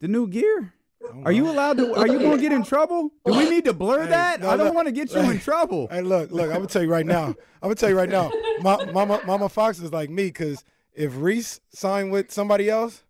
the 0.00 0.08
new 0.08 0.26
gear? 0.28 0.74
Oh 1.02 1.22
are 1.24 1.32
you 1.32 1.48
allowed 1.48 1.78
to? 1.78 1.94
Are 1.94 2.06
you 2.06 2.18
going 2.18 2.36
to 2.36 2.42
get 2.42 2.52
in 2.52 2.64
trouble? 2.64 3.10
Do 3.24 3.32
we 3.32 3.48
need 3.48 3.64
to 3.64 3.72
blur 3.72 4.02
Hey, 4.04 4.10
that? 4.10 4.40
no, 4.40 4.50
I 4.50 4.56
don't 4.56 4.74
want 4.74 4.86
to 4.86 4.92
get 4.92 5.12
you 5.12 5.20
in 5.20 5.38
trouble. 5.38 5.88
Hey, 5.90 6.02
look, 6.02 6.30
look. 6.32 6.46
I'm 6.50 6.56
gonna 6.56 6.66
tell 6.66 6.82
you 6.82 6.90
right 6.90 7.06
now. 7.06 7.26
I'm 7.26 7.36
gonna 7.62 7.76
tell 7.76 7.88
you 7.88 7.96
right 7.96 8.08
now. 8.08 8.30
Ma- 8.60 8.84
Mama, 8.92 9.22
Mama 9.24 9.48
Fox 9.48 9.78
is 9.78 9.92
like 9.92 10.10
me 10.10 10.24
because 10.24 10.64
if 10.94 11.12
Reese 11.16 11.60
signed 11.70 12.10
with 12.12 12.32
somebody 12.32 12.68
else, 12.68 13.04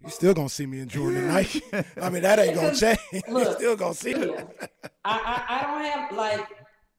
you 0.00 0.10
still 0.10 0.34
gonna 0.34 0.48
see 0.48 0.66
me 0.66 0.80
in 0.80 0.88
Jordan 0.88 1.22
tonight. 1.22 1.60
I 2.00 2.10
mean, 2.10 2.22
that 2.22 2.38
ain't 2.38 2.54
gonna 2.54 2.74
change. 2.74 2.98
you 3.12 3.22
Look, 3.28 3.56
still 3.58 3.76
gonna 3.76 3.94
see 3.94 4.14
me. 4.14 4.28
Yeah. 4.28 4.44
I, 5.04 5.18
I 5.48 5.58
I 5.58 5.62
don't 5.62 5.84
have 5.90 6.12
like 6.12 6.46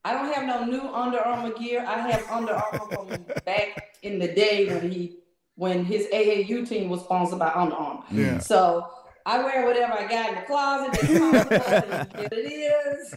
I 0.04 0.12
don't 0.14 0.32
have 0.34 0.44
no 0.44 0.64
new 0.64 0.88
Under 0.88 1.20
Armour 1.20 1.56
gear. 1.56 1.84
I 1.86 1.98
have 2.10 2.28
Under 2.30 2.54
Armour 2.54 2.86
from 2.90 3.24
back 3.46 3.96
in 4.02 4.18
the 4.18 4.28
day 4.28 4.66
when 4.66 4.90
he 4.90 5.18
when 5.56 5.84
his 5.84 6.06
AAU 6.06 6.66
team 6.68 6.88
was 6.88 7.00
sponsored 7.02 7.38
by 7.38 7.50
Under 7.54 7.74
Armour. 7.76 8.02
Yeah. 8.10 8.38
So 8.38 8.86
I 9.26 9.42
wear 9.44 9.64
whatever 9.66 9.92
I 9.92 10.06
got 10.08 10.28
in 10.30 10.34
the 10.36 10.40
closet. 10.42 10.92
That's 10.92 11.18
comfortable, 11.18 11.94
and 11.94 12.16
here 12.16 12.28
it 12.32 12.96
is. 12.98 13.14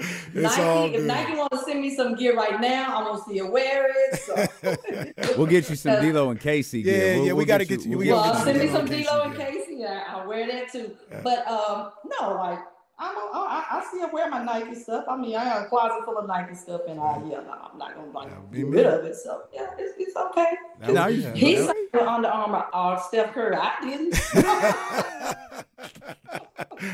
It's 0.00 0.56
Nike, 0.56 0.62
all 0.62 0.84
if 0.86 0.92
good. 0.92 1.04
Nike 1.06 1.34
want 1.36 1.50
to 1.50 1.58
send 1.58 1.80
me 1.80 1.94
some 1.94 2.14
gear 2.14 2.36
right 2.36 2.60
now, 2.60 2.98
I'm 2.98 3.04
gonna 3.04 3.22
see 3.26 3.34
you 3.34 3.50
wear 3.50 3.88
it. 3.90 4.20
So. 4.20 5.34
We'll 5.36 5.46
get 5.48 5.68
you 5.68 5.76
some 5.76 6.00
D'Lo 6.00 6.30
and 6.30 6.40
Casey 6.40 6.82
gear. 6.82 6.94
Yeah, 6.96 7.14
We'll- 7.16 7.26
yeah, 7.26 7.32
we 7.32 7.36
we'll 7.38 7.46
gotta 7.46 7.64
get 7.64 7.84
you- 7.84 7.90
we'll 7.90 7.98
we 7.98 8.04
get 8.06 8.12
Well, 8.12 8.22
gotta 8.24 8.38
I'll 8.38 8.44
get 8.44 8.54
send 8.54 8.58
me 8.66 8.72
some 8.72 8.86
and 8.92 9.04
D'Lo 9.04 9.22
and 9.22 9.36
Casey 9.36 9.58
Casey. 9.76 9.84
I, 9.86 10.02
I'll 10.08 10.28
wear 10.28 10.46
that 10.46 10.72
too. 10.72 10.96
But 11.24 11.46
um, 11.48 11.90
no, 12.20 12.34
like 12.34 12.58
I'm, 13.00 13.14
I, 13.16 13.64
I 13.70 13.84
still 13.88 14.10
wear 14.12 14.28
my 14.28 14.42
Nike 14.42 14.74
stuff. 14.74 15.04
I 15.08 15.16
mean, 15.16 15.36
I 15.36 15.44
got 15.44 15.66
a 15.66 15.68
closet 15.68 16.04
full 16.04 16.18
of 16.18 16.26
Nike 16.26 16.54
stuff, 16.56 16.80
and 16.88 16.98
I, 16.98 17.16
yeah, 17.28 17.40
no, 17.42 17.54
I'm 17.72 17.78
not 17.78 17.94
gonna 17.94 18.10
like 18.10 18.50
be 18.50 18.58
get 18.62 18.66
rid 18.68 18.86
of 18.86 19.04
it. 19.04 19.14
So 19.16 19.42
yeah, 19.54 19.70
it's, 19.78 19.94
it's 19.98 20.16
okay. 20.16 20.46
That 20.80 20.92
Now 20.92 21.06
you- 21.06 21.22
He 21.30 21.54
yeah. 21.54 21.66
signed 21.66 21.88
with 21.92 22.02
Under 22.02 22.28
Armour 22.28 22.66
or 22.74 22.98
Steph 23.00 23.32
Curry. 23.34 23.56
I 23.56 23.74
didn't. 23.80 24.14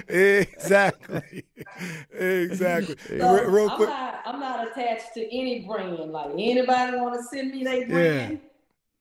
exactly. 0.08 1.44
exactly. 2.18 2.96
So 3.18 3.34
Re- 3.34 3.46
Real 3.50 3.70
I'm 3.70 3.76
quick. 3.76 3.88
not, 3.88 4.20
I'm 4.26 4.40
not 4.40 4.68
attached 4.70 5.14
to 5.14 5.22
any 5.36 5.60
brand. 5.66 5.96
Like 6.12 6.30
anybody 6.32 6.96
want 6.96 7.14
to 7.18 7.22
send 7.24 7.50
me 7.50 7.64
their 7.64 7.86
brand, 7.86 8.40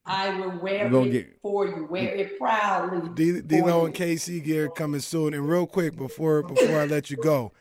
I 0.06 0.38
will 0.38 0.60
wear 0.60 0.88
it 0.88 1.12
get- 1.12 1.40
for 1.42 1.66
you. 1.68 1.88
Wear 1.90 2.16
it 2.16 2.38
proudly. 2.38 3.10
D- 3.16 3.42
for 3.42 3.86
and 3.86 3.96
KC 3.96 4.44
gear 4.44 4.70
coming 4.70 5.00
soon. 5.00 5.34
And 5.34 5.48
real 5.48 5.66
quick 5.66 5.96
before 5.96 6.44
before 6.44 6.80
I 6.82 6.86
let 6.86 7.10
you 7.10 7.18
go, 7.18 7.54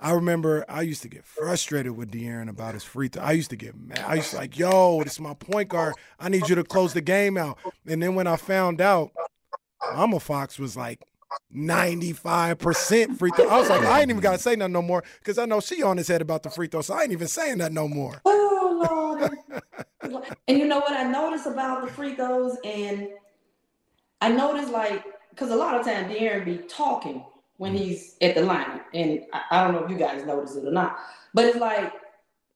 I 0.00 0.12
remember 0.12 0.64
I 0.68 0.82
used 0.82 1.02
to 1.02 1.08
get 1.08 1.24
frustrated 1.24 1.92
with 1.96 2.10
De'Aaron 2.10 2.48
about 2.48 2.74
his 2.74 2.82
free 2.84 3.08
throw. 3.08 3.22
I 3.22 3.32
used 3.32 3.50
to 3.50 3.56
get 3.56 3.76
mad. 3.78 4.00
I 4.04 4.14
used 4.14 4.30
to 4.30 4.36
like, 4.36 4.58
yo, 4.58 5.02
this 5.04 5.12
is 5.14 5.20
my 5.20 5.34
point 5.34 5.68
guard. 5.68 5.94
I 6.18 6.28
need 6.28 6.48
you 6.48 6.54
to 6.56 6.64
close 6.64 6.92
the 6.94 7.00
game 7.02 7.36
out. 7.36 7.58
And 7.86 8.02
then 8.02 8.14
when 8.14 8.26
I 8.26 8.36
found 8.36 8.80
out, 8.80 9.12
Mama 9.94 10.20
Fox 10.20 10.58
was 10.58 10.76
like 10.76 11.00
95% 11.54 13.18
free 13.18 13.30
throw. 13.36 13.48
I 13.48 13.58
was 13.58 13.68
like, 13.68 13.82
I 13.82 14.00
ain't 14.00 14.10
even 14.10 14.20
gotta 14.20 14.38
say 14.38 14.56
nothing 14.56 14.72
no 14.72 14.82
more 14.82 15.04
because 15.18 15.38
I 15.38 15.44
know 15.44 15.60
she 15.60 15.82
on 15.82 15.96
his 15.96 16.08
head 16.08 16.22
about 16.22 16.42
the 16.42 16.50
free 16.50 16.68
throw, 16.68 16.82
so 16.82 16.94
I 16.94 17.02
ain't 17.02 17.12
even 17.12 17.28
saying 17.28 17.58
that 17.58 17.72
no 17.72 17.88
more. 17.88 18.20
Oh 18.24 19.18
Lord. 19.20 19.30
and 20.48 20.58
you 20.58 20.66
know 20.66 20.78
what 20.78 20.92
I 20.92 21.04
noticed 21.04 21.46
about 21.46 21.84
the 21.84 21.90
free 21.92 22.14
throws, 22.14 22.56
and 22.64 23.08
I 24.20 24.30
noticed 24.30 24.70
like 24.70 25.04
because 25.30 25.50
a 25.50 25.56
lot 25.56 25.78
of 25.78 25.86
times 25.86 26.12
De'Aaron 26.12 26.44
be 26.44 26.58
talking 26.68 27.24
when 27.56 27.74
mm-hmm. 27.74 27.84
he's 27.84 28.16
at 28.20 28.34
the 28.34 28.42
line, 28.42 28.80
and 28.94 29.20
I, 29.32 29.42
I 29.50 29.64
don't 29.64 29.74
know 29.74 29.84
if 29.84 29.90
you 29.90 29.96
guys 29.96 30.24
notice 30.24 30.56
it 30.56 30.66
or 30.66 30.72
not, 30.72 30.98
but 31.34 31.44
it's 31.44 31.58
like 31.58 31.92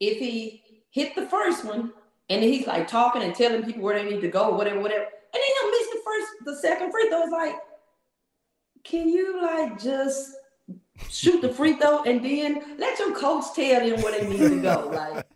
if 0.00 0.18
he 0.18 0.62
hit 0.90 1.14
the 1.14 1.26
first 1.26 1.64
one 1.64 1.92
and 2.28 2.42
then 2.42 2.52
he's 2.52 2.66
like 2.66 2.88
talking 2.88 3.22
and 3.22 3.34
telling 3.34 3.62
people 3.62 3.82
where 3.82 3.98
they 3.98 4.10
need 4.10 4.20
to 4.20 4.28
go, 4.28 4.50
whatever, 4.50 4.80
whatever, 4.80 5.04
and 5.04 5.10
then 5.32 5.42
he'll 5.60 5.70
miss 5.70 5.88
the 5.88 6.00
first, 6.04 6.28
the 6.44 6.56
second 6.56 6.90
free 6.90 7.08
throw. 7.08 7.22
It's 7.22 7.32
like, 7.32 7.54
can 8.88 9.08
you 9.08 9.42
like 9.42 9.80
just 9.80 10.36
shoot 11.10 11.40
the 11.40 11.48
free 11.48 11.74
throw 11.74 12.02
and 12.04 12.24
then 12.24 12.78
let 12.78 12.98
your 12.98 13.14
coach 13.14 13.44
tell 13.54 13.80
them 13.80 14.00
where 14.02 14.20
they 14.20 14.28
need 14.28 14.38
to 14.38 14.62
go? 14.62 15.22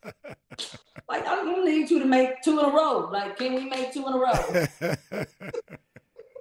Like, 1.10 1.22
like 1.24 1.26
I 1.26 1.36
don't 1.36 1.64
need 1.64 1.90
you 1.90 1.98
to 2.00 2.04
make 2.04 2.42
two 2.42 2.58
in 2.58 2.64
a 2.64 2.68
row. 2.68 3.08
Like, 3.10 3.36
can 3.36 3.54
we 3.54 3.64
make 3.64 3.92
two 3.92 4.06
in 4.06 4.12
a 4.12 4.18
row? 4.18 5.24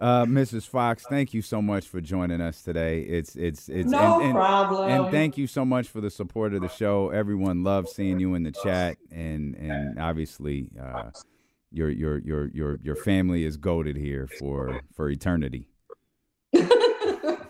Uh, 0.02 0.24
Mrs. 0.24 0.66
Fox, 0.66 1.04
thank 1.10 1.34
you 1.34 1.42
so 1.42 1.62
much 1.62 1.86
for 1.86 2.00
joining 2.00 2.40
us 2.40 2.62
today. 2.62 3.02
It's 3.02 3.36
it's 3.36 3.68
it's 3.68 3.90
No 3.90 4.20
and, 4.20 4.28
and, 4.28 4.34
problem. 4.34 4.90
And 4.90 5.12
thank 5.12 5.38
you 5.38 5.46
so 5.46 5.66
much 5.66 5.90
for 5.90 6.00
the 6.00 6.10
support 6.10 6.54
of 6.54 6.62
the 6.62 6.70
show. 6.70 7.10
Everyone 7.10 7.66
loves 7.66 7.92
seeing 7.92 8.18
you 8.18 8.34
in 8.36 8.44
the 8.44 8.54
chat, 8.64 8.96
and 9.12 9.56
and 9.56 10.00
obviously, 10.00 10.70
uh, 10.82 11.10
your 11.74 11.90
your 11.90 12.20
your 12.20 12.48
your 12.48 12.80
your 12.82 12.96
family 12.96 13.44
is 13.44 13.58
goaded 13.58 13.98
here 13.98 14.26
for 14.40 14.80
for 14.96 15.10
eternity. 15.10 15.69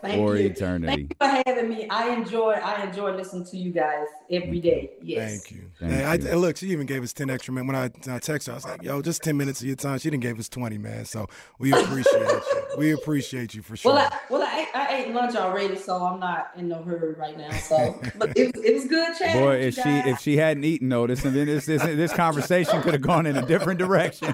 Thank 0.10 0.22
for 0.28 0.36
you. 0.38 0.48
eternity. 0.50 0.88
Thank 0.88 1.00
you 1.12 1.16
for 1.44 1.44
having 1.50 1.70
me. 1.70 1.88
I 1.90 2.10
enjoy 2.14 2.52
I 2.54 2.84
enjoy 2.86 3.16
listening 3.16 3.46
to 3.46 3.58
you 3.58 3.72
guys 3.72 4.06
every 4.32 4.60
day. 4.60 4.92
Yes. 5.02 5.32
Thank 5.32 5.52
you. 5.52 5.70
Thank 5.80 5.92
Hey, 5.94 6.18
you. 6.26 6.32
and 6.32 6.42
look, 6.42 6.58
she 6.58 6.68
even 6.68 6.86
gave 6.86 7.04
us 7.04 7.14
10 7.14 7.30
extra 7.30 7.54
minutes. 7.54 7.68
When 7.68 7.76
I, 7.76 8.16
I 8.16 8.20
texted 8.20 8.48
her, 8.48 8.52
I 8.54 8.56
was 8.56 8.66
like, 8.66 8.84
yo, 8.84 9.02
just 9.02 9.24
10 9.24 9.38
minutes 9.38 9.62
of 9.62 9.68
your 9.68 9.76
time. 9.76 9.98
She 10.00 10.10
didn't 10.10 10.24
give 10.24 10.40
us 10.40 10.50
20, 10.50 10.78
man. 10.78 11.06
So 11.06 11.28
we 11.60 11.72
appreciate 11.72 12.22
you. 12.22 12.42
We 12.78 12.92
appreciate 12.92 13.54
you 13.54 13.62
for 13.62 13.76
sure. 13.76 13.94
Well, 13.94 14.10
I, 14.12 14.18
well, 14.30 14.44
I, 14.44 14.60
ate- 14.62 14.76
I 14.76 14.98
ate 14.98 15.14
lunch 15.14 15.36
already, 15.36 15.76
so 15.76 16.04
I'm 16.04 16.20
not 16.20 16.52
in 16.58 16.68
no 16.68 16.82
hurry 16.84 17.14
right 17.14 17.38
now. 17.38 17.52
So, 17.52 18.00
but 18.18 18.38
it, 18.38 18.56
was- 18.56 18.64
it 18.66 18.74
was 18.74 18.86
good 18.86 19.18
chatting. 19.18 19.42
Boy, 19.42 19.56
if 19.58 19.76
she 19.76 19.82
if 20.10 20.20
she 20.20 20.38
hadn't 20.38 20.64
eaten 20.64 20.90
though, 20.90 21.08
this 21.08 21.22
then 21.22 21.34
this 21.34 21.66
this, 21.66 21.82
this 21.82 22.14
conversation 22.14 22.82
could 22.82 22.94
have 22.94 23.02
gone 23.02 23.26
in 23.26 23.36
a 23.38 23.46
different 23.46 23.80
direction. 23.80 24.34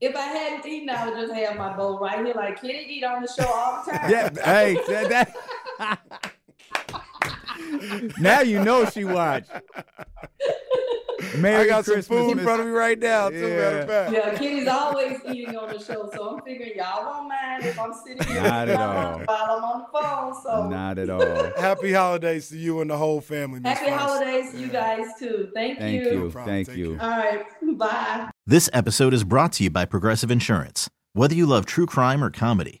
if 0.00 0.16
I 0.16 0.20
hadn't 0.20 0.66
eaten, 0.66 0.90
I 0.90 1.08
would 1.08 1.16
just 1.18 1.32
have 1.32 1.56
my 1.56 1.76
bowl 1.76 1.98
right 1.98 2.24
here. 2.24 2.34
Like 2.34 2.60
Kenny 2.60 2.84
eat 2.88 3.04
on 3.04 3.22
the 3.22 3.28
show 3.28 3.46
all 3.48 3.82
the 3.84 3.92
time. 3.92 4.10
Yeah, 4.10 4.30
hey, 4.64 4.74
that, 4.88 5.08
that- 5.08 6.10
now 8.18 8.40
you 8.40 8.62
know 8.62 8.84
she 8.86 9.04
watched. 9.04 9.50
Merry 11.36 11.64
I 11.64 11.66
got 11.66 11.84
Christmas, 11.84 12.06
some 12.06 12.16
food 12.16 12.38
in 12.38 12.44
front 12.44 12.60
of 12.62 12.66
me 12.66 12.72
right 12.72 12.98
now, 12.98 13.28
too, 13.28 13.34
matter 13.40 13.78
of 13.80 13.86
fact. 13.88 14.12
Yeah, 14.12 14.34
Kenny's 14.38 14.66
always 14.66 15.18
eating 15.30 15.54
on 15.54 15.68
the 15.68 15.78
show, 15.78 16.10
so 16.14 16.30
I'm 16.36 16.42
figuring 16.42 16.72
y'all 16.76 17.04
won't 17.04 17.28
mind 17.28 17.62
if 17.64 17.78
I'm 17.78 17.92
sitting 17.92 18.26
here 18.26 18.42
Not 18.42 18.68
at 18.70 18.80
all. 18.80 19.18
while 19.20 19.28
I'm 19.28 19.64
on 19.64 19.80
the 19.80 19.98
phone. 20.00 20.42
So 20.42 20.68
Not 20.68 20.98
at 20.98 21.10
all. 21.10 21.52
Happy 21.60 21.92
holidays 21.92 22.48
to 22.48 22.56
you 22.56 22.80
and 22.80 22.90
the 22.90 22.96
whole 22.96 23.20
family. 23.20 23.60
Miss 23.60 23.78
happy 23.78 23.90
Fox. 23.90 24.02
holidays 24.02 24.52
to 24.52 24.58
you 24.60 24.68
guys 24.68 25.06
too. 25.18 25.50
Thank, 25.54 25.78
Thank 25.78 26.04
you. 26.04 26.10
you. 26.10 26.30
problem. 26.30 26.44
Thank 26.54 26.68
Take 26.68 26.76
you. 26.78 26.98
All 26.98 27.08
right, 27.10 27.44
bye. 27.78 28.30
This 28.46 28.70
episode 28.72 29.12
is 29.12 29.22
brought 29.22 29.52
to 29.54 29.62
you 29.64 29.70
by 29.70 29.84
Progressive 29.84 30.30
Insurance. 30.30 30.88
Whether 31.12 31.34
you 31.34 31.44
love 31.44 31.66
true 31.66 31.86
crime 31.86 32.24
or 32.24 32.30
comedy, 32.30 32.80